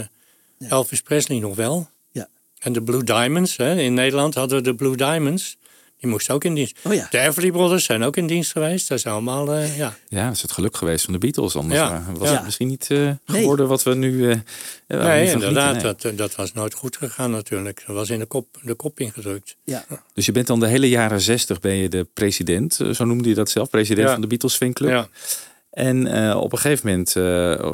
[0.68, 1.88] Elvis Presley nog wel.
[2.11, 2.28] Ja.
[2.58, 3.56] En de Blue Diamonds.
[3.56, 3.74] Hè.
[3.80, 5.58] In Nederland hadden we de Blue Diamonds.
[6.00, 6.76] Die moesten ook in dienst.
[6.84, 7.06] Oh ja.
[7.11, 8.88] De Everly Brothers zijn ook in dienst geweest.
[8.88, 9.96] Dat is allemaal, eh, ja.
[10.08, 11.56] Ja, dat is het geluk geweest van de Beatles.
[11.56, 12.02] Anders Ja.
[12.14, 12.34] was Ja.
[12.34, 14.11] het misschien niet eh, geworden wat we nu...
[14.11, 14.42] nu
[14.88, 15.72] Nee, inderdaad.
[15.72, 15.82] nee.
[15.82, 17.82] Dat, dat was nooit goed gegaan natuurlijk.
[17.86, 19.56] Dat was in de kop, de kop ingedrukt.
[19.64, 19.84] Ja.
[20.14, 23.34] Dus je bent dan de hele jaren zestig ben je de president, zo noemde je
[23.34, 24.12] dat zelf, president Ja.
[24.12, 24.90] van de Beatles fanclub.
[24.90, 25.08] Ja.
[25.70, 27.68] En eh, op een gegeven moment eh,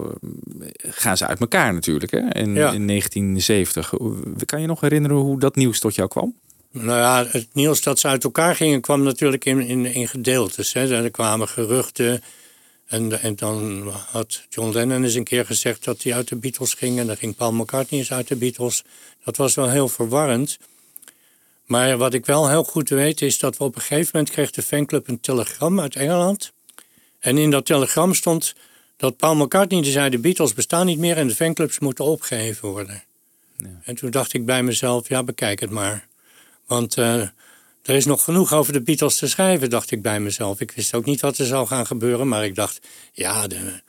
[0.78, 2.18] gaan ze uit elkaar natuurlijk, hè?
[2.18, 2.70] In, Ja.
[2.72, 3.90] in 1970.
[3.90, 6.34] Hoe- Kan je nog herinneren hoe dat nieuws tot jou kwam?
[6.70, 10.72] Nou ja, het nieuws dat ze uit elkaar gingen kwam natuurlijk in, in, in gedeeltes.
[10.72, 11.02] Hè.
[11.04, 12.22] Er kwamen geruchten.
[12.86, 16.74] En, en dan had John Lennon eens een keer gezegd dat hij uit de Beatles
[16.74, 16.98] ging.
[16.98, 18.84] En dan ging Paul McCartney eens uit de Beatles.
[19.24, 20.58] Dat was wel heel verwarrend.
[21.64, 24.50] Maar wat ik wel heel goed weet is dat we op een gegeven moment kreeg
[24.50, 26.52] de fanclub een telegram uit Engeland.
[27.18, 28.54] En in dat telegram stond
[28.96, 33.02] dat Paul McCartney zei de Beatles bestaan niet meer en de fanclubs moeten opgeheven worden.
[33.82, 36.06] En toen dacht ik bij mezelf, ja bekijk het maar.
[36.66, 37.20] Want eh,
[37.82, 40.60] er is nog genoeg over de Beatles te schrijven, dacht ik bij mezelf.
[40.60, 42.80] Ik wist ook niet wat er zou gaan gebeuren, maar ik dacht,
[43.12, 43.80] ja, de,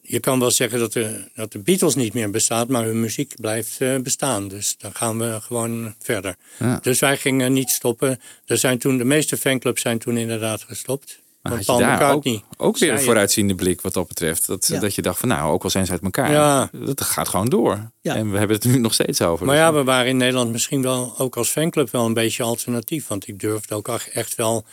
[0.00, 3.34] je kan wel zeggen dat de, dat de Beatles niet meer bestaat, maar hun muziek
[3.40, 4.48] blijft eh, bestaan.
[4.48, 6.36] Dus dan gaan we gewoon verder.
[6.58, 6.78] Ja.
[6.82, 8.20] Dus wij gingen niet stoppen.
[8.46, 11.20] Er zijn toen, de meeste fanclubs zijn toen inderdaad gestopt.
[11.42, 14.46] Maar Want had je Paul daar ook, ook weer een vooruitziende blik wat dat betreft?
[14.46, 14.80] Dat, Ja.
[14.80, 16.70] dat je dacht van nou, ook al zijn ze uit elkaar, Ja.
[16.72, 17.90] dat gaat gewoon door.
[18.00, 18.14] Ja.
[18.14, 19.46] En we hebben het er nu nog steeds over.
[19.46, 22.42] Maar Dus ja, we waren in Nederland misschien wel ook als fanclub wel een beetje
[22.42, 23.06] alternatief.
[23.06, 24.64] Want ik durfde ook echt wel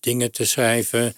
[0.00, 1.16] dingen te schrijven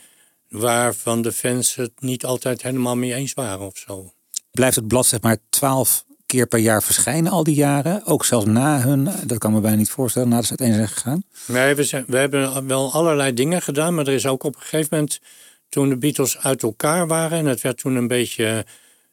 [0.48, 4.12] waarvan de fans het niet altijd helemaal mee eens waren of zo.
[4.50, 8.04] Blijft het blad zeg maar twaalf keer per jaar verschijnen al die jaren?
[8.04, 11.22] Ook zelfs na hun, dat kan me bijna niet voorstellen, nadat ze uiteen zijn gegaan.
[11.46, 14.60] Nee, we, zijn, we hebben wel allerlei dingen gedaan, maar er is ook op een
[14.60, 15.20] gegeven moment,
[15.68, 18.64] toen de Beatles uit elkaar waren, en het werd toen een beetje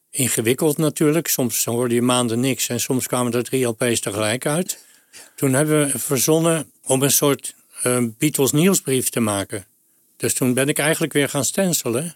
[0.09, 1.27] ingewikkeld natuurlijk.
[1.27, 4.83] Soms hoorde je maanden niks en soms kwamen er drie LP's tegelijk uit.
[5.35, 9.65] Toen hebben we verzonnen om een soort eh, Beatles nieuwsbrief te maken.
[10.17, 12.15] Dus toen ben ik eigenlijk weer gaan stencelen.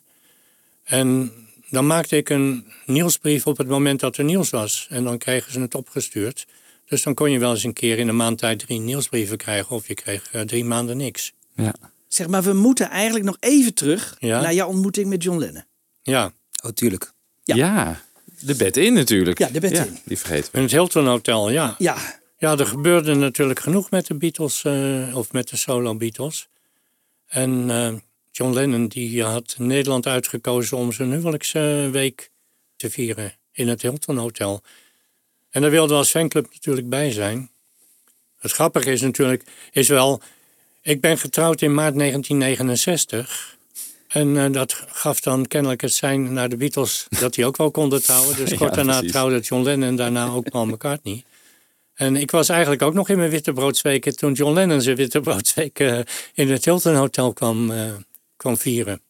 [0.84, 1.32] En
[1.70, 4.88] dan maakte ik een nieuwsbrief op het moment dat er nieuws was.
[4.90, 6.48] En dan kregen ze het opgestuurd.
[6.86, 9.76] Dus dan kon je wel eens een keer in een maand tijd drie nieuwsbrieven krijgen.
[9.76, 11.34] Of je kreeg eh, drie maanden niks.
[11.56, 11.74] Ja.
[12.08, 14.42] Zeg maar, we moeten eigenlijk nog even terug Ja.
[14.42, 15.64] naar jouw ontmoeting met John Lennon.
[16.02, 16.32] Ja.
[16.64, 17.12] Oh, tuurlijk.
[17.44, 18.02] Ja.
[18.40, 19.40] de bed in natuurlijk.
[19.40, 19.98] Ja, de bed in.
[20.06, 20.58] Die vergeten we.
[20.58, 21.76] In het Hilton Hotel, ja.
[21.78, 21.98] Ja.
[22.38, 26.48] Ja, er gebeurde natuurlijk genoeg met de Beatles, eh, of met de solo Beatles.
[27.28, 27.94] En eh,
[28.40, 32.32] John Lennon die had Nederland uitgekozen om zijn huwelijksweek
[32.76, 34.62] te vieren in het Hilton Hotel.
[35.50, 37.50] En daar wilden we als fanclub natuurlijk bij zijn.
[38.38, 40.22] Het grappige is natuurlijk, is wel,
[40.82, 43.58] ik ben getrouwd in maart 1969.
[44.08, 47.72] En eh, dat gaf dan kennelijk het zijn naar de Beatles dat die ook wel
[47.72, 48.36] konden trouwen.
[48.36, 49.12] Dus Ja, kort daarna precies.
[49.12, 51.24] trouwde John Lennon en daarna ook Paul McCartney.
[51.94, 56.00] En ik was eigenlijk ook nog in mijn wittebroodsweken toen John Lennon zijn wittebroodsweek eh,
[56.34, 57.92] in het Hilton Hotel kwam, eh,
[58.40, 59.02] kwam vieren.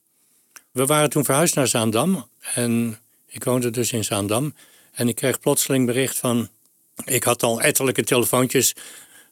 [0.72, 4.54] We waren toen verhuisd naar Zaandam en ik woonde dus in Zaandam.
[4.92, 6.50] En ik kreeg plotseling bericht van,
[7.06, 8.76] ik had al ettelijke telefoontjes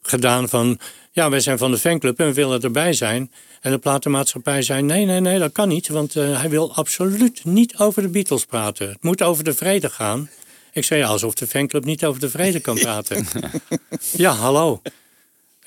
[0.02, 0.80] gedaan van,
[1.12, 3.32] ja wij zijn van de fanclub en we willen erbij zijn.
[3.62, 7.46] En de platenmaatschappij zei, nee, nee, nee, dat kan niet, want eh, hij wil absoluut
[7.46, 8.90] niet over de Beatles praten.
[8.90, 10.30] Het moet over de vrede gaan.
[10.74, 13.28] Ik zei, ja, alsof de fanclub niet over de vrede kan praten.
[14.26, 14.82] ja, hallo.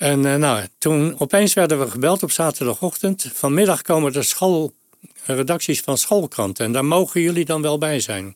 [0.01, 3.29] En eh, nou, toen opeens werden we gebeld op zaterdagochtend.
[3.33, 6.65] Vanmiddag komen de schoolredacties van schoolkranten.
[6.65, 8.35] En daar mogen jullie dan wel bij zijn.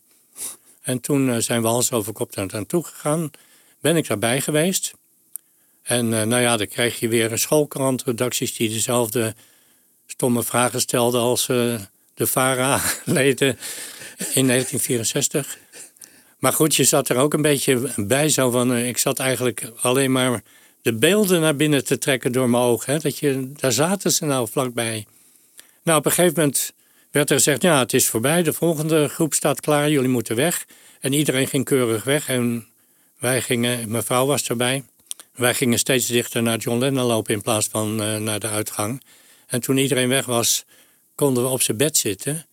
[0.82, 3.32] En toen eh, zijn we hals over kop daar naartoe gegaan.
[3.80, 4.94] Ben ik daarbij geweest.
[5.84, 9.36] En eh, nou ja, dan krijg je weer een schoolkrantredacties die dezelfde
[10.08, 11.80] stomme vragen stelden als eh,
[12.14, 13.58] de VARA-leden
[14.34, 15.58] in 1964.
[16.40, 18.74] Maar goed, je zat er ook een beetje bij zo van...
[18.74, 20.44] eh, ik zat eigenlijk alleen maar
[20.86, 23.02] de beelden naar binnen te trekken door mijn ogen.
[23.02, 25.06] Dat je, daar zaten ze nou vlakbij.
[25.84, 26.74] Nou, op een gegeven moment
[27.12, 27.62] werd er gezegd...
[27.62, 30.66] ja, het is voorbij, de volgende groep staat klaar, jullie moeten weg.
[31.00, 32.68] En iedereen ging keurig weg en
[33.20, 33.92] wij gingen...
[33.92, 34.84] mijn vrouw was erbij.
[35.36, 39.04] Wij gingen steeds dichter naar John Lennon lopen in plaats van eh, naar de uitgang.
[39.48, 40.66] En toen iedereen weg was,
[41.16, 42.46] konden we op zijn bed zitten...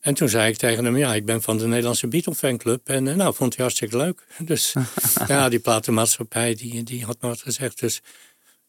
[0.00, 2.88] En toen zei ik tegen hem, ja, ik ben van de Nederlandse Beatle fanclub.
[2.88, 4.26] En eh, nou, vond hij hartstikke leuk.
[4.38, 4.74] Dus
[5.26, 7.80] ja, die platenmaatschappij, die, die had me wat gezegd.
[7.80, 8.02] Dus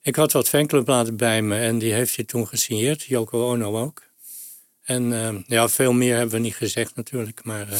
[0.01, 3.03] ik had wat fanclubplaten bij me en die heeft hij toen gesigneerd.
[3.03, 4.09] Yoko Ono ook.
[4.81, 7.77] En eh, ja, veel meer hebben we niet gezegd natuurlijk, maar eh,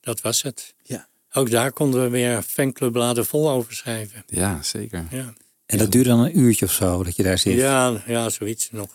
[0.00, 0.74] dat was het.
[0.82, 1.08] Ja.
[1.32, 4.22] Ook daar konden we weer fanclubbladen vol over schrijven.
[4.26, 5.06] Ja, zeker.
[5.10, 5.34] Ja.
[5.66, 7.56] En dat duurde dan een uurtje of zo, dat je daar zit.
[7.56, 8.68] Ja, ja, zoiets.
[8.72, 8.88] Nog,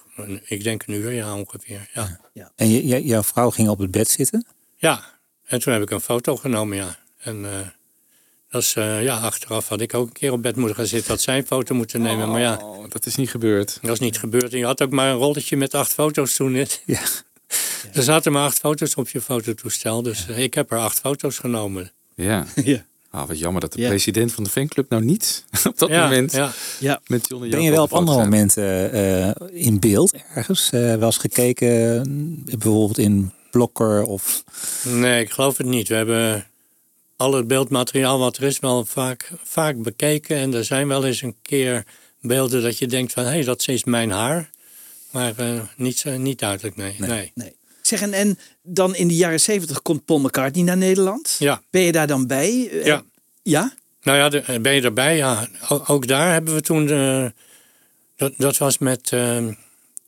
[0.45, 1.89] ik denk een uur, ja, ongeveer.
[1.93, 2.19] Ja.
[2.55, 4.45] En je, je- jouw vrouw ging op het bed zitten?
[4.77, 6.97] Ja, en toen heb ik een foto genomen, ja.
[7.17, 7.59] En eh,
[8.49, 11.11] dat is, eh, ja, achteraf had ik ook een keer op bed moeten gaan zitten,
[11.11, 12.29] had zij een foto moeten nemen.
[12.29, 13.77] maar ja, Oh, dat is niet gebeurd.
[13.81, 14.51] dat is niet gebeurd.
[14.53, 16.53] En je had ook maar een rolletje met acht foto's toen.
[16.53, 16.63] hè.
[16.85, 17.01] Ja.
[17.93, 21.37] Er zaten maar acht foto's op je fototoestel, dus eh, ik heb er acht foto's
[21.37, 21.91] genomen.
[22.15, 22.45] Ja.
[22.63, 22.85] Ja.
[23.11, 23.87] Ah, wat jammer dat de Ja.
[23.87, 26.51] president van de fanclub nou niet op dat Ja, moment ja.
[26.79, 27.01] Ja.
[27.07, 28.29] met John Ben je wel op andere zijn.
[28.29, 30.69] momenten eh, in beeld ergens?
[30.71, 34.43] Eh wel eens gekeken, eh, bijvoorbeeld in Blokker of...
[34.83, 35.87] Nee, ik geloof het niet.
[35.87, 36.45] We hebben
[37.17, 40.35] al het beeldmateriaal wat er is wel vaak, vaak bekeken.
[40.37, 41.85] En er zijn wel eens een keer
[42.21, 43.23] beelden dat je denkt van...
[43.23, 44.49] hé, hey, dat is mijn haar.
[45.11, 45.33] Maar
[45.75, 46.95] niet, niet duidelijk, nee.
[46.97, 47.31] nee.
[47.35, 47.55] Nee.
[47.97, 51.35] Zeg, en, en dan in de jaren zeventig komt Paul McCartney naar Nederland.
[51.39, 51.61] Ja.
[51.69, 52.69] Ben je daar dan bij?
[52.71, 53.03] Eh, Ja.
[53.43, 53.73] Ja?
[54.01, 55.15] Nou ja, de- ben je erbij?
[55.17, 56.85] Ja, O- ook daar hebben we toen...
[56.85, 57.33] de-
[58.15, 59.47] dat, dat was met eh,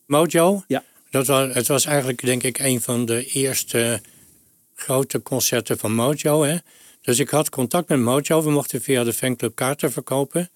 [0.06, 0.64] Mojo.
[0.68, 0.84] Ja.
[1.10, 4.02] Dat was, het was eigenlijk, denk ik, een van de eerste
[4.76, 6.44] grote concerten van Mojo.
[6.44, 6.58] Hè?
[7.02, 8.44] Dus ik had contact met Mojo.
[8.44, 10.50] We mochten via de fanclub kaarten verkopen.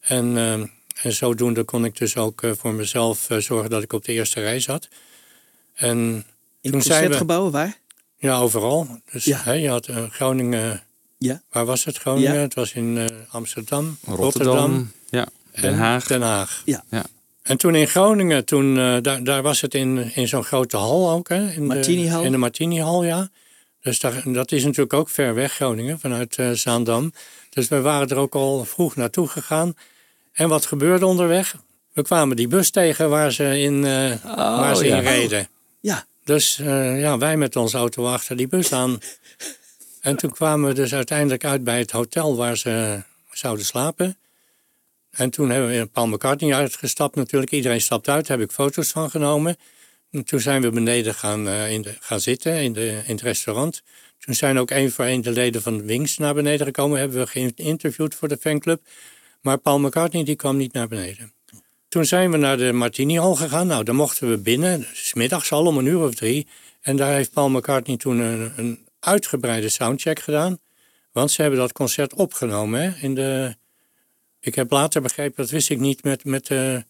[0.00, 0.52] En, eh,
[1.02, 4.12] en zodoende kon ik dus ook eh, voor mezelf eh, zorgen dat ik op de
[4.12, 4.88] eerste rij zat.
[5.74, 6.24] En
[6.60, 7.78] In toen zijn we- concertgebouwen waar?
[8.16, 9.00] Ja, overal.
[9.12, 10.82] Dus hè, je had eh, Groningen.
[11.18, 11.42] Ja.
[11.50, 12.34] Waar was het Groningen?
[12.34, 12.40] Ja.
[12.40, 16.06] Het was in eh, Amsterdam, Rotterdam, Rotterdam, ja, Den en Haag.
[16.06, 16.62] Den Haag.
[16.64, 16.84] Ja.
[16.90, 17.04] Ja.
[17.42, 21.10] En toen in Groningen, toen, eh, daar, daar was het in, in zo'n grote hal
[21.10, 21.28] ook.
[21.28, 22.20] Hè, in Martinihal?
[22.20, 23.28] De, in de Martinihal, ja.
[23.80, 27.12] Dus daar, dat is natuurlijk ook ver weg, Groningen, vanuit eh, Zaandam.
[27.50, 29.74] Dus we waren er ook al vroeg naartoe gegaan.
[30.32, 31.56] En wat gebeurde onderweg?
[31.92, 34.96] We kwamen die bus tegen waar ze in, eh, waar ze ja.
[34.96, 35.48] in reden.
[35.80, 36.06] Ja.
[36.30, 38.98] Dus eh, ja, wij met onze auto achter die bus aan.
[40.00, 44.16] En toen kwamen we dus uiteindelijk uit bij het hotel waar ze zouden slapen.
[45.10, 47.52] En toen hebben we Paul McCartney uitgestapt natuurlijk.
[47.52, 49.56] Iedereen stapt uit, daar heb ik foto's van genomen.
[50.10, 53.82] En toen zijn we beneden gaan, eh, in gaan zitten in, de, in het restaurant.
[54.18, 56.98] Toen zijn ook één voor één de leden van Wings naar beneden gekomen.
[56.98, 58.82] Hebben we geïnterviewd voor de fanclub.
[59.40, 61.32] Maar Paul McCartney die kwam niet naar beneden.
[61.90, 63.66] Toen zijn we naar de Martini Hall gegaan.
[63.66, 64.86] Nou, daar mochten we binnen.
[64.92, 66.46] Smiddags al om een uur of drie.
[66.80, 70.58] En daar heeft Paul McCartney toen een, een uitgebreide soundcheck gedaan.
[71.12, 72.80] Want ze hebben dat concert opgenomen.
[72.82, 73.56] Hè, in de,
[74.40, 76.84] ik heb later begrepen, dat wist ik niet, met, met de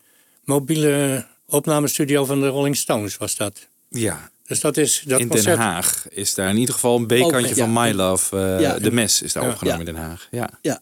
[0.44, 3.66] mobiele opnamestudio van de Rolling Stones was dat.
[3.88, 4.30] Ja.
[4.46, 5.57] Dus dat is dat in concert.
[5.57, 7.55] Den Haag is daar in ieder geval een B-kantje ja.
[7.55, 8.36] van My Love.
[8.38, 8.78] eh, Ja.
[8.78, 9.51] De Mes is daar Ja.
[9.51, 10.28] opgenomen in Den Haag.
[10.30, 10.51] Ja.
[10.62, 10.80] Ja.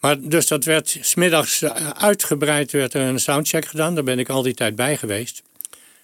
[0.00, 3.94] Maar dus dat werd smiddags eh, uitgebreid werd er een soundcheck gedaan.
[3.94, 5.42] Daar ben ik al die tijd bij geweest.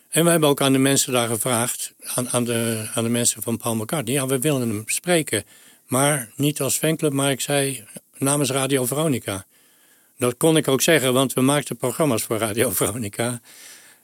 [0.08, 3.42] En we hebben ook aan de mensen daar gevraagd, aan, aan, de, aan de mensen
[3.42, 5.44] van Paul McCartney, ja, we willen hem spreken.
[5.86, 7.84] Maar niet als fanclub, maar ik zei
[8.18, 9.44] namens Radio Veronica.
[10.18, 13.40] Dat kon ik ook zeggen, want we maakten programma's voor Radio Veronica.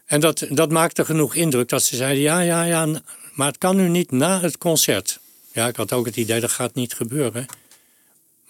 [0.07, 2.87] En dat, dat maakte genoeg indruk dat ze zeiden, ja, ja, ja,
[3.35, 5.21] maar het kan nu niet na het concert.
[5.53, 7.47] Ja, ik had ook het idee, dat gaat niet gebeuren.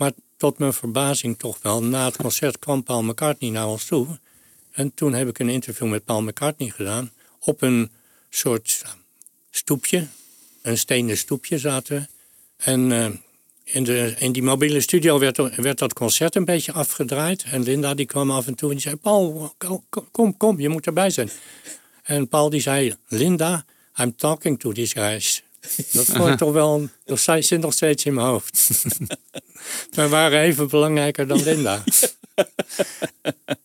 [0.02, 4.06] Maar tot mijn verbazing toch wel, na het concert kwam Paul McCartney naar ons toe.
[4.72, 7.12] En toen heb ik een interview met Paul McCartney gedaan.
[7.38, 7.90] Op een
[8.30, 8.84] soort
[9.50, 10.06] stoepje,
[10.62, 12.06] een stenen stoepje zaten we.
[12.56, 13.10] En eh,
[13.64, 17.42] in, de, in die mobiele studio werd, werd dat concert een beetje afgedraaid.
[17.42, 20.68] En Linda die kwam af en toe en die zei, Paul, kom, kom, kom je
[20.68, 21.30] moet erbij zijn.
[22.02, 23.64] En Paul die zei, Linda,
[24.00, 25.42] I'm talking to these guys.
[25.92, 28.70] Dat vond ik toch wel, dat zit nog steeds in mijn hoofd.
[29.94, 31.82] Wij waren even belangrijker dan Linda.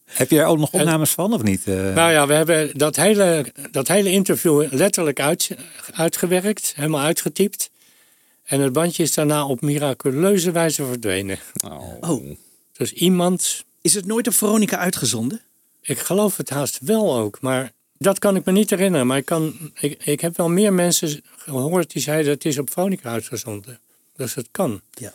[0.06, 1.68] Heb je er ook nog opnames van of niet?
[1.68, 5.50] Eh, Nou ja, we hebben dat hele, dat hele interview letterlijk uit,
[5.94, 7.70] uitgewerkt, helemaal uitgetypt.
[8.44, 11.40] En het bandje is daarna op miraculeuze wijze verdwenen.
[12.02, 12.38] Oh.
[12.74, 13.66] Dus iemand.
[13.82, 15.42] Is het nooit op Veronica uitgezonden?
[15.82, 19.08] Ik geloof het haast wel ook, maar dat kan ik me niet herinneren.
[19.08, 22.72] Maar ik, kan, ik, ik heb wel meer mensen gehoord die zeiden het is op
[22.72, 23.80] Veronica uitgezonden.
[24.16, 24.82] Dus het kan.
[24.92, 25.14] Ja.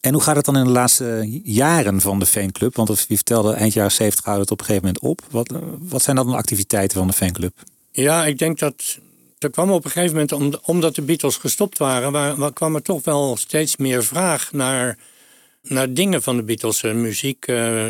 [0.00, 2.76] En hoe gaat het dan in de laatste jaren van de fanclub?
[2.76, 5.22] Want je vertelde eind jaren 70 houdt het op een gegeven moment op.
[5.30, 7.52] Wat, wat zijn dan de activiteiten van de fanclub?
[7.90, 8.98] Ja, ik denk dat.
[9.38, 12.74] Er kwam op een gegeven moment, om- omdat de Beatles gestopt waren, waar, waar kwam
[12.74, 14.98] er toch wel steeds meer vraag naar,
[15.62, 17.46] naar dingen van de Beatles, eh, muziek.
[17.46, 17.84] eh,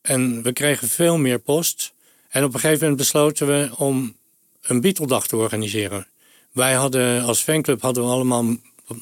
[0.00, 1.92] en we kregen veel meer post.
[2.28, 4.16] En op een gegeven moment besloten we om
[4.62, 6.06] een Beatledag te organiseren.
[6.52, 8.56] Wij hadden als fanclub hadden we allemaal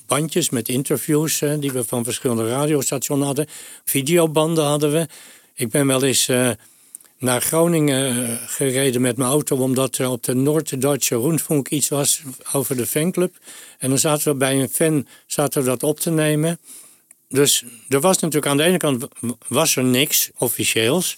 [0.07, 3.47] bandjes met interviews eh, die we van verschillende radiostations hadden.
[3.85, 5.07] Videobanden hadden we.
[5.55, 6.51] Ik ben wel eens eh,
[7.19, 12.23] naar Groningen eh, gereden met mijn auto, omdat er op de Noord-Duitse Rundfunk iets was
[12.53, 13.37] over de fanclub.
[13.79, 16.59] En dan zaten we bij een fan zaten we dat op te nemen.
[17.29, 19.07] Dus er was natuurlijk aan de ene kant
[19.49, 21.17] was er niks officieels,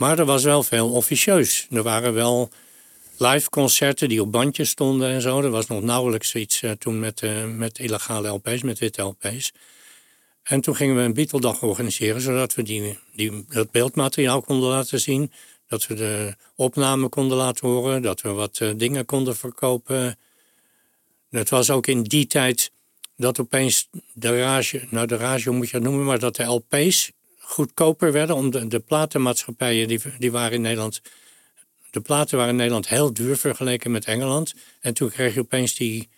[0.00, 1.66] maar er was wel veel officieus.
[1.70, 2.50] Er waren wel
[3.16, 5.40] live concerten die op bandjes stonden en zo.
[5.40, 9.52] Er was nog nauwelijks iets eh, toen met, eh, met illegale LP's, met witte LP's.
[10.42, 15.00] En toen gingen we een Beatle-dag organiseren, zodat we die, die, dat beeldmateriaal konden laten
[15.00, 15.32] zien.
[15.66, 20.18] Dat we de opname konden laten horen, dat we wat eh, dingen konden verkopen.
[21.30, 22.72] Het was ook in die tijd
[23.16, 27.12] dat opeens de rage, nou de rage moet je het noemen, maar dat de LP's
[27.50, 28.36] goedkoper werden.
[28.36, 31.00] Om de, de platenmaatschappijen, die, die waren in Nederland,
[31.90, 34.54] de platen waren in Nederland heel duur vergeleken met Engeland.
[34.80, 36.08] En toen kreeg je opeens die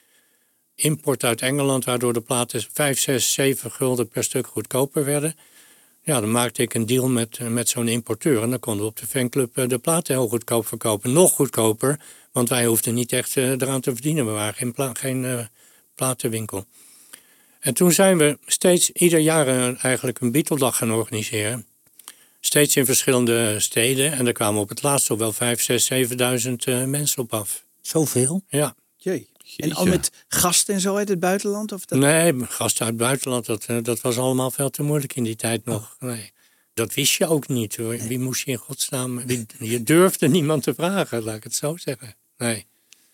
[0.75, 5.35] import uit Engeland, waardoor de platen 5, 6, 7 gulden per stuk goedkoper werden.
[6.05, 8.43] Ja, dan maakte ik een deal met, met zo'n importeur.
[8.43, 11.13] En dan konden we op de fanclub eh, de platen heel goedkoop verkopen.
[11.13, 12.01] Nog goedkoper,
[12.33, 14.27] want wij hoefden niet echt eh, eraan te verdienen.
[14.27, 15.47] We waren geen, geen eh,
[15.95, 16.67] platenwinkel.
[17.63, 21.67] En toen zijn we steeds ieder jaar eh, eigenlijk een Beatledag gaan organiseren.
[22.41, 24.13] Steeds in verschillende steden.
[24.13, 27.65] En er kwamen op het laatst al wel 5, 6, 7000 eh, mensen op af.
[27.81, 28.43] Zoveel?
[28.49, 28.75] Ja.
[28.97, 29.29] Jee.
[29.57, 31.73] En al met gasten en zo uit het buitenland?
[31.73, 31.99] Of dat...
[31.99, 35.37] Nee, gasten uit het buitenland, dat, eh, dat was allemaal veel te moeilijk in die
[35.37, 35.97] tijd nog.
[36.01, 36.33] Nee.
[36.75, 37.77] Dat wist je ook niet.
[37.77, 37.99] Hoor.
[37.99, 39.27] Wie moest je in godsnaam...
[39.27, 42.15] Wie, je durfde niemand te vragen, laat ik het zo zeggen.
[42.37, 42.67] Nee.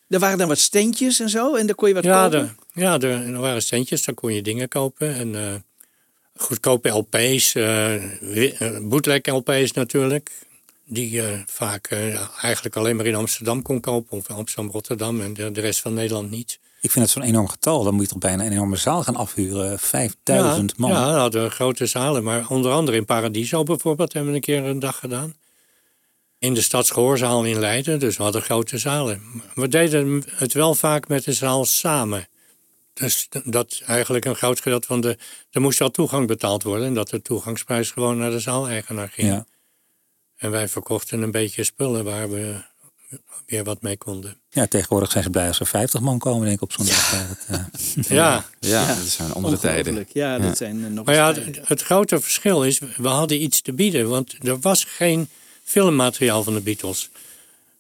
[0.08, 2.56] Er waren dan wat steentjes en zo en daar kon je wat Ja, kopen?
[2.74, 5.14] de, Ja, er, er waren standjes, daar kon je dingen kopen.
[5.14, 5.54] En eh,
[6.36, 10.30] goedkope LP's, eh wi- eh, bootleg LP's natuurlijk.
[10.84, 14.18] Die je vaak eh, eigenlijk alleen maar in Amsterdam kon kopen.
[14.18, 16.58] Of Amsterdam, Rotterdam en de, de rest van Nederland niet.
[16.80, 17.82] Ik vind het zo'n enorm getal.
[17.84, 19.78] Dan moet je toch bijna een enorme zaal gaan afhuren.
[19.78, 20.90] 5000 man.
[20.90, 22.22] Ja, dan hadden we grote zalen.
[22.24, 25.34] Maar onder andere in Paradiso bijvoorbeeld hebben we een keer een dag gedaan.
[26.38, 29.22] In de Stadsgehoorzaal in Leiden, dus we hadden grote zalen.
[29.54, 32.28] We deden het wel vaak met de zaal samen.
[32.94, 35.18] Dus dat eigenlijk een groot gedeelte van de...
[35.50, 36.86] Er moest wel toegang betaald worden.
[36.86, 39.28] En dat de toegangsprijs gewoon naar de zaaleigenaar ging.
[39.28, 39.46] Ja.
[40.36, 42.62] En wij verkochten een beetje spullen waar we
[43.46, 44.40] weer wat mee konden.
[44.50, 47.12] Ja, tegenwoordig zijn ze blij als er 50 man komen, denk ik, op zo'n dag.
[47.12, 47.66] Ja, dat,
[47.96, 50.06] eh, Ja, Ja, dat zijn andere tijden.
[50.12, 51.34] Ja, dat zijn eh, nog Maar ja,
[51.64, 54.08] het grote verschil is, we hadden iets te bieden.
[54.08, 55.28] Want er was geen
[55.68, 57.10] filmmateriaal van de Beatles.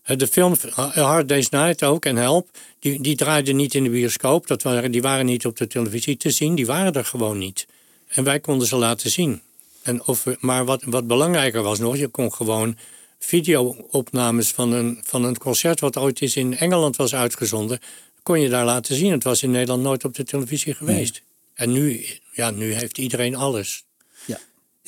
[0.02, 3.82] Eh, De film A Hard Day's Night ook en Help, die, die draaiden niet in
[3.84, 4.46] de bioscoop.
[4.46, 7.66] Dat waren, die waren niet op de televisie te zien, die waren er gewoon niet.
[8.08, 9.40] En wij konden ze laten zien.
[9.82, 12.76] En of we, maar wat, wat belangrijker was nog, je kon gewoon
[13.18, 15.80] video-opnames van een, van een concert...
[15.80, 17.78] wat ooit eens in Engeland was uitgezonden,
[18.22, 19.12] kon je daar laten zien.
[19.12, 21.22] Het was in Nederland nooit op de televisie geweest.
[21.54, 23.84] En nu, ja, nu heeft iedereen alles.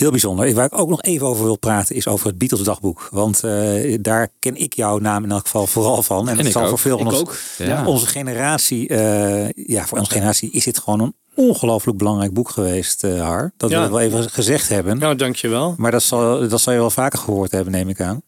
[0.01, 0.55] Heel bijzonder.
[0.55, 3.09] Waar ik ook nog even over wil praten is over het Beatles dagboek.
[3.11, 6.22] Want eh, daar ken ik jouw naam in elk geval vooral van.
[6.22, 6.68] En, En dat ik zal ook.
[6.68, 7.36] voor veel van ons, ook.
[7.59, 7.86] Ja.
[7.86, 13.05] onze generatie, eh, ja, voor onze generatie is dit gewoon een ongelooflijk belangrijk boek geweest,
[13.05, 13.53] eh, Har.
[13.57, 13.76] Dat Ja.
[13.76, 14.98] wil ik wel even gezegd hebben.
[14.98, 15.74] Nou, dankjewel.
[15.76, 18.22] Maar dat zal, dat zal je wel vaker gehoord hebben, neem ik aan.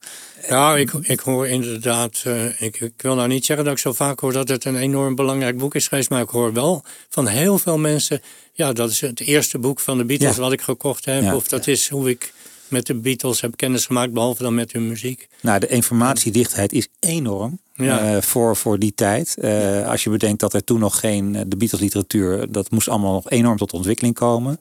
[0.49, 2.23] Ja, ik, ik hoor inderdaad.
[2.25, 4.77] eh, ik, ik wil nou niet zeggen dat ik zo vaak hoor dat het een
[4.77, 6.11] enorm belangrijk boek is geweest.
[6.11, 8.21] Maar ik hoor wel van heel veel mensen.
[8.53, 10.43] Ja, dat is het eerste boek van de Beatles Ja.
[10.43, 11.23] wat ik gekocht heb.
[11.23, 11.37] Ja.
[11.37, 12.33] Of dat is hoe ik
[12.69, 15.29] met de Beatles heb kennis gemaakt, behalve dan met hun muziek.
[15.41, 18.15] Nou, de informatiedichtheid is enorm Ja.
[18.17, 19.37] eh, voor, voor die tijd.
[19.39, 23.13] Eh, Als je bedenkt dat er toen nog geen, de Beatles literatuur, dat moest allemaal
[23.13, 24.59] nog enorm tot ontwikkeling komen.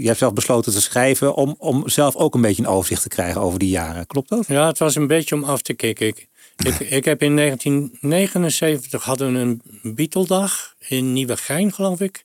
[0.00, 3.08] Je hebt zelf besloten te schrijven om, om zelf ook een beetje een overzicht te
[3.08, 4.06] krijgen over die jaren.
[4.06, 4.46] Klopt dat?
[4.46, 6.06] Ja, het was een beetje om af te kicken.
[6.06, 9.62] Ik, ik, ik heb in 1979 hadden we een
[9.94, 12.24] Beatledag in Nieuwegein, geloof ik.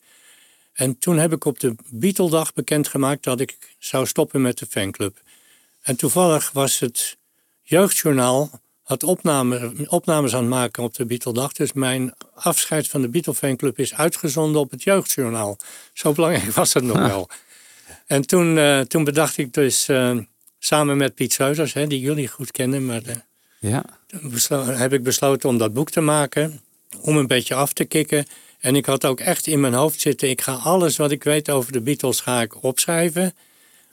[0.74, 5.22] En toen heb ik op de Beatledag bekendgemaakt dat ik zou stoppen met de fanclub.
[5.82, 7.18] En toevallig was het
[7.62, 11.54] jeugdjournaal had opname, opnames aan het maken op de Beatledag.
[11.54, 15.58] Dus mijn afscheid van de Beatle fanclub is uitgezonden op het jeugdjournaal.
[15.94, 17.30] Zo belangrijk was het nog wel.
[18.06, 20.18] En toen, eh, toen bedacht ik dus eh,
[20.60, 23.14] samen met Piet Seuters, hè, die jullie goed kennen, maar de,
[23.60, 23.84] Ja.
[24.78, 26.62] heb ik besloten om dat boek te maken.
[27.02, 28.26] Om een beetje af te kicken.
[28.60, 30.30] En ik had ook echt in mijn hoofd zitten.
[30.30, 33.34] Ik ga alles wat ik weet over de Beatles ga ik opschrijven.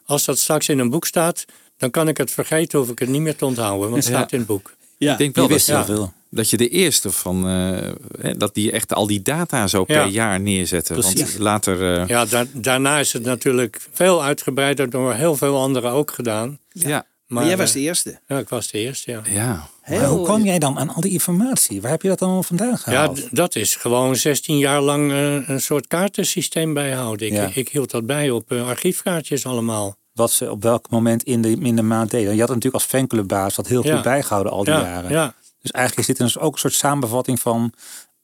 [0.04, 1.44] Als dat straks in een boek staat,
[1.76, 2.78] dan kan ik het vergeten.
[2.78, 3.90] Hoef ik het niet meer te onthouden.
[3.90, 4.18] Want het Ja.
[4.18, 4.74] staat in het boek.
[4.96, 6.12] Ja, Ik denk wel Je dat, wist heel ja, veel.
[6.30, 7.88] Dat je de eerste van, eh,
[8.20, 10.06] hè, dat die echt al die data zo per Ja.
[10.06, 11.02] jaar neerzetten.
[11.02, 15.90] Want later, eh, Ja, da- daarna is het natuurlijk veel uitgebreider door heel veel anderen
[15.90, 16.58] ook gedaan.
[16.72, 17.06] ja.
[17.26, 18.20] maar jij eh, was de eerste.
[18.26, 19.22] Ja, ik was de eerste, ja.
[19.32, 19.68] Ja.
[19.88, 21.80] Maar hoe kwam jij dan aan al die informatie?
[21.80, 23.16] Waar heb je dat allemaal vandaan Ja, gehaald?
[23.16, 27.26] d- dat is gewoon 16 jaar lang eh, een soort kaartensysteem bijhouden.
[27.26, 27.50] Ik, Ja.
[27.54, 29.96] ik hield dat bij op eh, archiefkaartjes allemaal.
[30.12, 32.32] Wat ze op welk moment in de, in de maand deden.
[32.34, 33.94] Je had natuurlijk als fanclubbaas dat heel Ja.
[33.94, 35.10] goed bijgehouden al die Ja, jaren.
[35.10, 35.34] ja.
[35.62, 37.72] Dus eigenlijk is dit dus ook een soort samenvatting van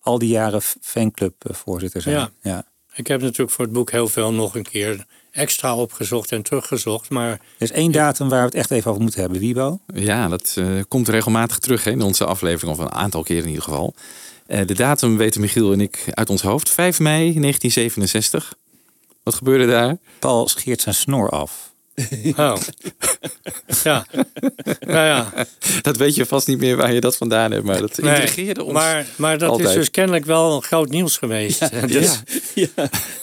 [0.01, 2.17] al die jaren fanclubvoorzitter zijn.
[2.17, 2.31] Ja.
[2.43, 2.65] ja.
[2.95, 7.11] Ik heb natuurlijk voor het boek heel veel nog een keer extra opgezocht en teruggezocht.
[7.11, 9.41] Maar Er is één datum waar we het echt even over moeten hebben.
[9.41, 9.79] Wiebo?
[9.95, 13.49] Ja, dat eh, komt regelmatig terug hè, in onze aflevering, of een aantal keer in
[13.49, 13.95] ieder geval.
[14.47, 16.69] Eh, de datum weten Michiel en ik uit ons hoofd.
[16.71, 18.55] 5 mei 1967.
[19.23, 19.97] Wat gebeurde daar?
[20.19, 21.75] Paul scheert zijn snor af.
[22.37, 22.57] Oh.
[23.85, 24.07] ja.
[24.81, 25.33] Nou ja.
[25.83, 28.65] Dat weet je vast niet meer waar je dat vandaan hebt, maar dat Nee, intrigeerde
[28.65, 28.73] ons.
[28.73, 29.69] Maar, maar dat altijd.
[29.69, 31.89] is dus kennelijk wel groot nieuws geweest.
[31.89, 32.21] Dus,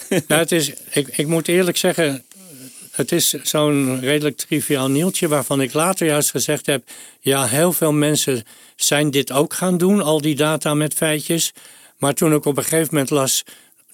[0.10, 2.24] Nou, het is, ik, ik moet eerlijk zeggen,
[2.92, 6.84] het is zo'n redelijk triviaal nieuwtje waarvan ik later juist gezegd heb,
[7.20, 8.44] ja, heel veel mensen
[8.76, 11.52] zijn dit ook gaan doen, al die data met feitjes.
[11.98, 13.44] Maar toen ik op een gegeven moment las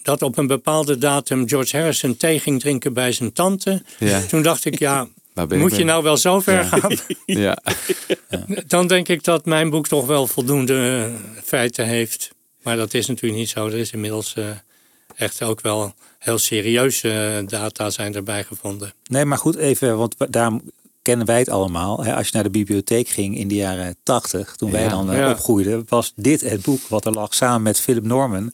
[0.01, 4.21] dat op een bepaalde datum George Harrison thee ging drinken bij zijn tante, Ja.
[4.21, 5.07] toen dacht ik, ja,
[5.49, 6.91] moet je nou wel zo ver gaan?
[7.25, 7.57] Ja.
[8.67, 12.29] Dan denk ik dat mijn boek toch wel voldoende eh, feiten heeft.
[12.61, 13.67] Maar dat is natuurlijk niet zo.
[13.67, 14.45] Er is inmiddels eh,
[15.15, 18.93] echt ook wel heel serieuze eh, data zijn erbij gevonden.
[19.03, 20.61] Nee, maar goed, even, want wa- daarom
[21.01, 22.03] kennen wij het allemaal.
[22.03, 24.89] Hè, als je naar de bibliotheek ging in de jaren tachtig, toen wij Ja.
[24.89, 25.31] dan Ja.
[25.31, 28.53] opgroeiden, was dit het boek wat er lag samen met Philip Norman.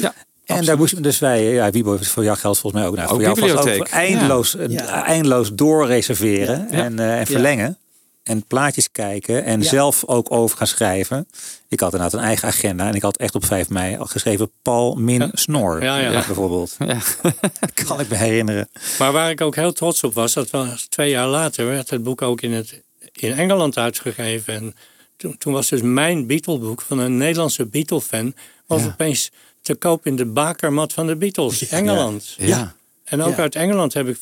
[0.00, 0.14] Ja,
[0.44, 2.96] En daar moesten dus wij, ja, Wiebo, voor jou geldt volgens mij ook.
[2.96, 3.80] Nou, Ook voor jou bibliotheek.
[3.80, 5.04] ook eindeloos, Ja.
[5.04, 6.76] eindeloos doorreserveren Ja.
[6.84, 7.78] en, eh, en verlengen.
[8.22, 11.26] en plaatjes kijken en zelf ook over gaan schrijven.
[11.68, 14.50] Ik had inderdaad een eigen agenda en ik had echt op 5 mei al geschreven
[14.62, 15.82] Paul min Snor.
[15.82, 16.10] Ja, ja.
[16.10, 16.76] Bijvoorbeeld.
[17.86, 18.68] Kan ik me herinneren.
[18.98, 22.02] Maar waar ik ook heel trots op was, dat was twee jaar later werd het
[22.02, 22.80] boek ook in, het,
[23.12, 24.54] in Engeland uitgegeven.
[24.54, 24.74] En
[25.16, 28.34] toen, toen was dus mijn Beatle-boek van een Nederlandse Beatle-fan,
[28.66, 29.30] was opeens
[29.64, 32.34] te koop in de bakermat van de Beatles, Engeland.
[32.38, 32.46] Ja.
[32.46, 32.74] Ja.
[33.04, 33.42] En ook Ja.
[33.42, 34.18] uit Engeland heb ik,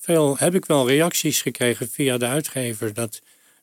[0.00, 3.20] veel, heb ik wel reacties gekregen via de uitgever dat,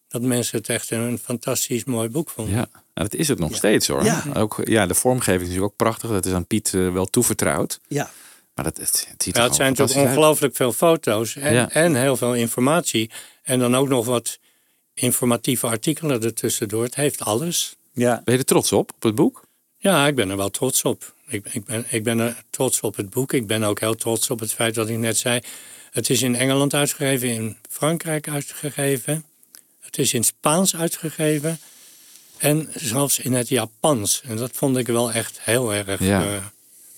[0.08, 2.54] dat mensen het echt een fantastisch mooi boek vonden.
[2.54, 4.04] Ja, nou, dat is het nog steeds hoor.
[4.04, 4.24] Ja.
[4.34, 6.10] Ook, ja, de vormgeving is natuurlijk ook prachtig.
[6.10, 7.80] Dat is aan Piet eh, wel toevertrouwd.
[7.88, 8.10] Ja.
[8.56, 10.08] Maar dat, het, het ziet Ja, het zijn natuurlijk uit.
[10.08, 11.70] ongelooflijk veel foto's en, Ja.
[11.70, 13.12] en heel veel informatie.
[13.44, 14.40] En dan ook nog wat
[14.94, 16.84] informatieve artikelen ertussendoor.
[16.84, 17.76] Het heeft alles.
[17.94, 18.22] Ja.
[18.24, 19.44] Ben je er trots op, op het boek?
[19.86, 21.14] Ja, ik ben er wel trots op.
[21.28, 23.34] Ik, ik, ben, ik ben er trots op het boek.
[23.34, 25.40] Ik ben ook heel trots op het feit dat ik net zei.
[25.92, 29.26] Het is in Engeland uitgegeven, in Frankrijk uitgegeven.
[29.80, 31.60] Het is in Spaans uitgegeven.
[32.38, 34.22] En zelfs in het Japans.
[34.26, 36.22] En dat vond ik wel echt heel erg Ja.
[36.26, 36.44] eh,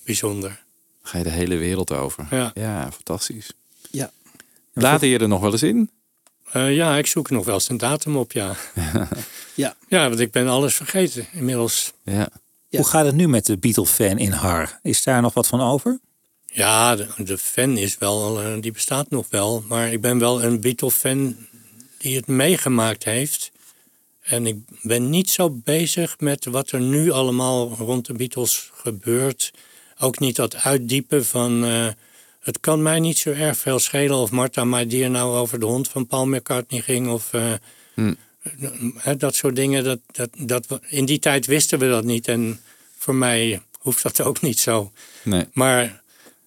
[0.03, 0.63] bijzonder.
[1.03, 2.27] Ga je de hele wereld over.
[2.53, 2.91] Ja.
[2.91, 3.51] fantastisch.
[3.91, 4.11] Ja.
[4.73, 5.89] Later je er nog wel eens in?
[6.51, 8.55] Eh, ja, ik zoek nog wel eens een datum op, ja.
[9.53, 9.75] Ja.
[9.88, 11.93] Ja, want ik ben alles vergeten inmiddels.
[12.03, 12.29] Ja.
[12.70, 14.80] Hoe gaat het nu met de Beatle-fan in Har?
[14.84, 15.99] Is daar nog wat van over?
[16.45, 19.63] Ja, de, de fan is wel, eh, die bestaat nog wel.
[19.68, 21.36] Maar ik ben wel een Beatle-fan
[21.97, 23.51] die het meegemaakt heeft.
[24.22, 29.53] En ik ben niet zo bezig met wat er nu allemaal rond de Beatles gebeurt.
[29.99, 31.65] Ook niet dat uitdiepen van...
[31.65, 31.88] eh,
[32.39, 35.65] het kan mij niet zo erg veel schelen of Martha My Dear nou over de
[35.65, 37.09] hond van Paul McCartney ging.
[37.09, 37.53] Of eh,
[37.95, 38.11] hè,
[39.17, 39.83] dat soort dingen.
[39.83, 42.27] Dat, dat, dat, in die tijd wisten we dat niet.
[42.27, 42.59] En
[42.97, 44.91] voor mij hoeft dat ook niet zo.
[45.23, 45.45] Nee.
[45.53, 46.01] Maar,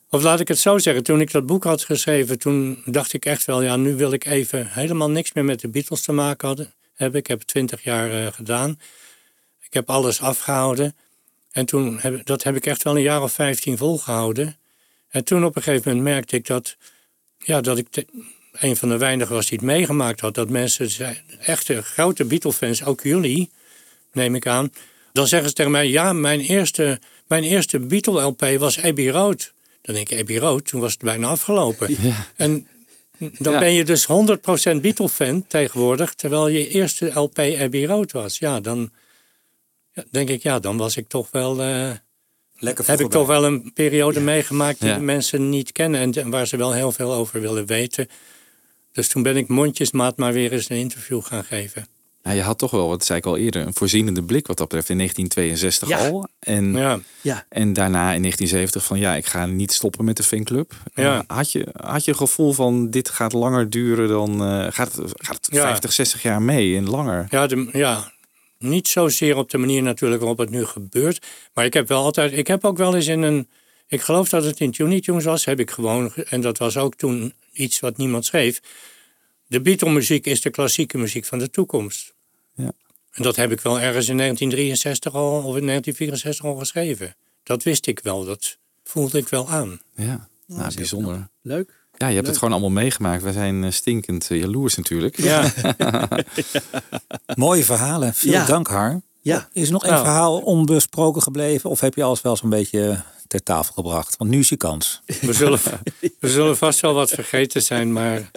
[0.08, 3.24] of laat ik het zo zeggen, toen ik dat boek had geschreven, toen dacht ik
[3.24, 6.48] echt wel, ja, nu wil ik even helemaal niks meer met de Beatles te maken
[6.48, 7.20] hadden, hebben.
[7.20, 8.80] Ik heb twintig jaar eh, gedaan.
[9.60, 10.96] Ik heb alles afgehouden.
[11.50, 14.56] En toen heb, dat heb ik echt wel een jaar of vijftien volgehouden.
[15.08, 16.76] En toen op een gegeven moment merkte ik dat,
[17.38, 18.06] ja, dat ik te-
[18.60, 20.34] een van de weinigen was die het meegemaakt had.
[20.34, 23.50] Dat mensen, zei- echte grote Beatle-fans, ook jullie,
[24.12, 24.72] neem ik aan.
[25.12, 29.52] Dan zeggen ze tegen mij, ja, mijn eerste, mijn eerste Beatle-LP was Abbey Road.
[29.82, 31.96] Dan denk ik, Abbey Road, toen was het bijna afgelopen.
[32.36, 32.66] En
[33.38, 33.58] dan Ja.
[33.58, 38.38] ben je dus 100% Beatle-fan tegenwoordig, terwijl je eerste LP Abbey Road was.
[38.38, 38.90] Ja, dan
[39.92, 41.62] ja, denk ik, ja, dan was ik toch wel...
[41.62, 41.90] eh,
[42.62, 44.94] Lekker heb ik toch wel een periode meegemaakt die Ja.
[44.94, 48.08] de mensen niet kennen en, en waar ze wel heel veel over willen weten.
[48.92, 51.86] Dus toen ben ik mondjesmaat maar weer eens een interview gaan geven.
[52.22, 54.68] Nou, je had toch wel, wat zei ik al eerder, een voorzienende blik wat dat
[54.68, 56.08] betreft in 1962 Ja.
[56.08, 56.28] al.
[56.38, 57.00] En, Ja.
[57.20, 57.44] Ja.
[57.48, 60.72] en daarna in 1970 van ja, ik ga niet stoppen met de fanclub.
[60.94, 61.18] Ja.
[61.26, 64.92] Eh, had, je, had je een gevoel van dit gaat langer duren dan, eh, gaat
[64.94, 65.60] het, gaat het Ja.
[65.62, 67.26] 50, 60 jaar mee en langer?
[67.30, 68.12] Ja, de, ja,
[68.58, 71.26] niet zozeer op de manier natuurlijk waarop het nu gebeurt.
[71.54, 73.48] Maar ik heb wel altijd, ik heb ook wel eens in een,
[73.88, 76.76] ik geloof dat het in Tune Tunes was, heb ik gewoon, ge- en dat was
[76.76, 78.60] ook toen iets wat niemand schreef.
[79.46, 82.14] De Beatle-muziek is de klassieke muziek van de toekomst.
[82.54, 82.72] Ja.
[83.12, 87.14] En dat heb ik wel ergens in 1963 al, of in 1964 al geschreven.
[87.42, 89.80] Dat wist ik wel, dat voelde ik wel aan.
[89.94, 91.28] Ja, nou, bijzonder.
[91.42, 91.78] Leuk.
[91.96, 92.26] Ja, je hebt Leuk.
[92.26, 93.22] het gewoon allemaal meegemaakt.
[93.22, 95.16] Wij zijn eh, stinkend eh, jaloers natuurlijk.
[95.22, 95.52] Ja.
[97.34, 98.14] Mooie verhalen.
[98.14, 98.44] Veel Ja.
[98.46, 99.00] dank, Har.
[99.20, 99.48] Ja.
[99.52, 100.04] Is er nog een Nou.
[100.04, 101.70] verhaal onbesproken gebleven?
[101.70, 104.16] Of heb je alles wel zo'n beetje ter tafel gebracht?
[104.16, 105.00] Want nu is je kans.
[105.20, 105.58] We zullen,
[106.18, 108.30] we zullen vast wel wat vergeten zijn, maar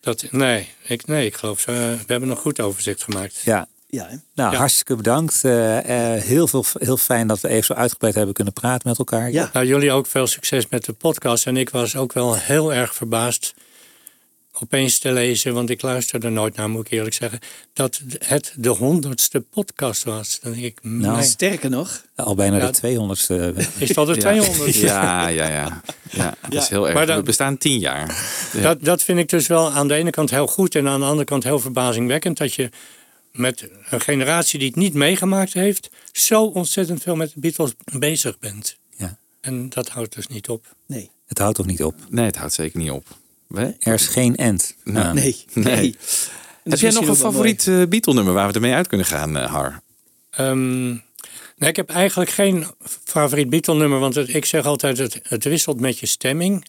[0.00, 3.40] dat, nee, ik, nee, ik geloof, zo, we hebben een goed overzicht gemaakt.
[3.44, 3.66] Ja.
[3.86, 4.08] Ja?
[4.34, 4.58] Nou, Ja.
[4.58, 5.44] hartstikke bedankt.
[5.44, 8.98] Eh, eh, heel, veel, heel fijn dat we even zo uitgebreid hebben kunnen praten met
[8.98, 9.30] elkaar.
[9.30, 9.50] Ja.
[9.52, 11.46] Nou, jullie ook veel succes met de podcast.
[11.46, 13.54] En ik was ook wel heel erg verbaasd
[14.60, 17.38] opeens te lezen, want ik luisterde nooit naar, moet ik eerlijk zeggen,
[17.72, 20.38] dat het de honderdste podcast was.
[20.42, 22.70] Dan denk ik, Nou, mijn- Sterker nog, Al bijna Ja.
[22.70, 23.54] de 200ste.
[23.78, 24.74] is dat de 200?
[24.74, 25.82] Ja, ja, ja.
[26.10, 26.94] ja dat is heel erg.
[26.94, 28.24] Maar dan- We bestaan tien jaar.
[28.52, 28.60] Ja.
[28.68, 31.06] Dat, dat vind ik dus wel aan de ene kant heel goed en aan de
[31.06, 32.38] andere kant heel verbazingwekkend.
[32.38, 32.68] Dat je
[33.32, 38.38] met een generatie die het niet meegemaakt heeft, zo ontzettend veel met de Beatles bezig
[38.38, 38.76] bent.
[38.96, 39.16] Ja.
[39.40, 40.74] En dat houdt dus niet op.
[40.86, 41.10] nee.
[41.26, 41.94] Het houdt toch niet op?
[42.08, 43.06] Nee, het houdt zeker niet op.
[43.78, 44.74] Er is geen end.
[44.84, 45.14] Nou.
[45.20, 45.44] Nee.
[45.52, 45.64] Nee.
[45.74, 45.96] nee.
[46.64, 49.80] Heb jij nog een favoriet eh, Beatle-nummer waar we ermee uit kunnen gaan, eh, Har?
[50.30, 50.86] Ehm,
[51.56, 52.66] nee, ik heb eigenlijk geen
[53.04, 56.64] favoriet Beatle-nummer, want het- ik zeg altijd: het, het wisselt met je stemming.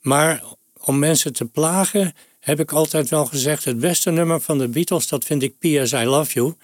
[0.00, 0.42] Maar
[0.80, 5.08] om mensen te plagen, heb ik altijd wel gezegd: het beste nummer van de Beatles,
[5.08, 5.92] dat vind ik P.S.
[5.92, 6.54] I Love You.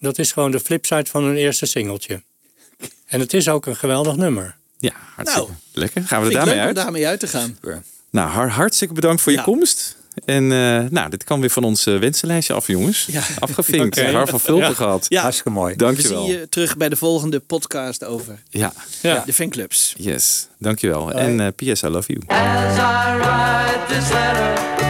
[0.00, 2.22] Dat is gewoon de flipside van hun eerste singeltje.
[3.06, 4.56] En het is ook een geweldig nummer.
[4.78, 6.02] Ja, hartstikke Nou, lekker.
[6.02, 6.76] Gaan we er daarmee leuk om uit?
[6.76, 7.58] daarmee uit te gaan.
[8.10, 9.44] Nou, Har, hartstikke bedankt voor je Ja.
[9.44, 9.96] komst.
[10.24, 13.06] En eh, nou, dit kan weer van ons eh, wensenlijstje af, jongens.
[13.10, 13.22] Ja.
[13.38, 13.98] Afgevinkt.
[14.00, 14.10] Oké.
[14.10, 14.74] Har van Vulpen Ja.
[14.74, 15.06] gehad.
[15.08, 15.20] Ja.
[15.22, 15.72] Hartstikke mooi.
[15.72, 16.26] We Dankjewel.
[16.26, 18.72] zien je terug bij de volgende podcast over Ja.
[19.26, 19.94] de fanclubs.
[19.96, 21.12] Yes, dankjewel.
[21.12, 21.82] En eh, P.S.
[21.82, 22.22] I love you.
[22.26, 24.89] As I write this letter,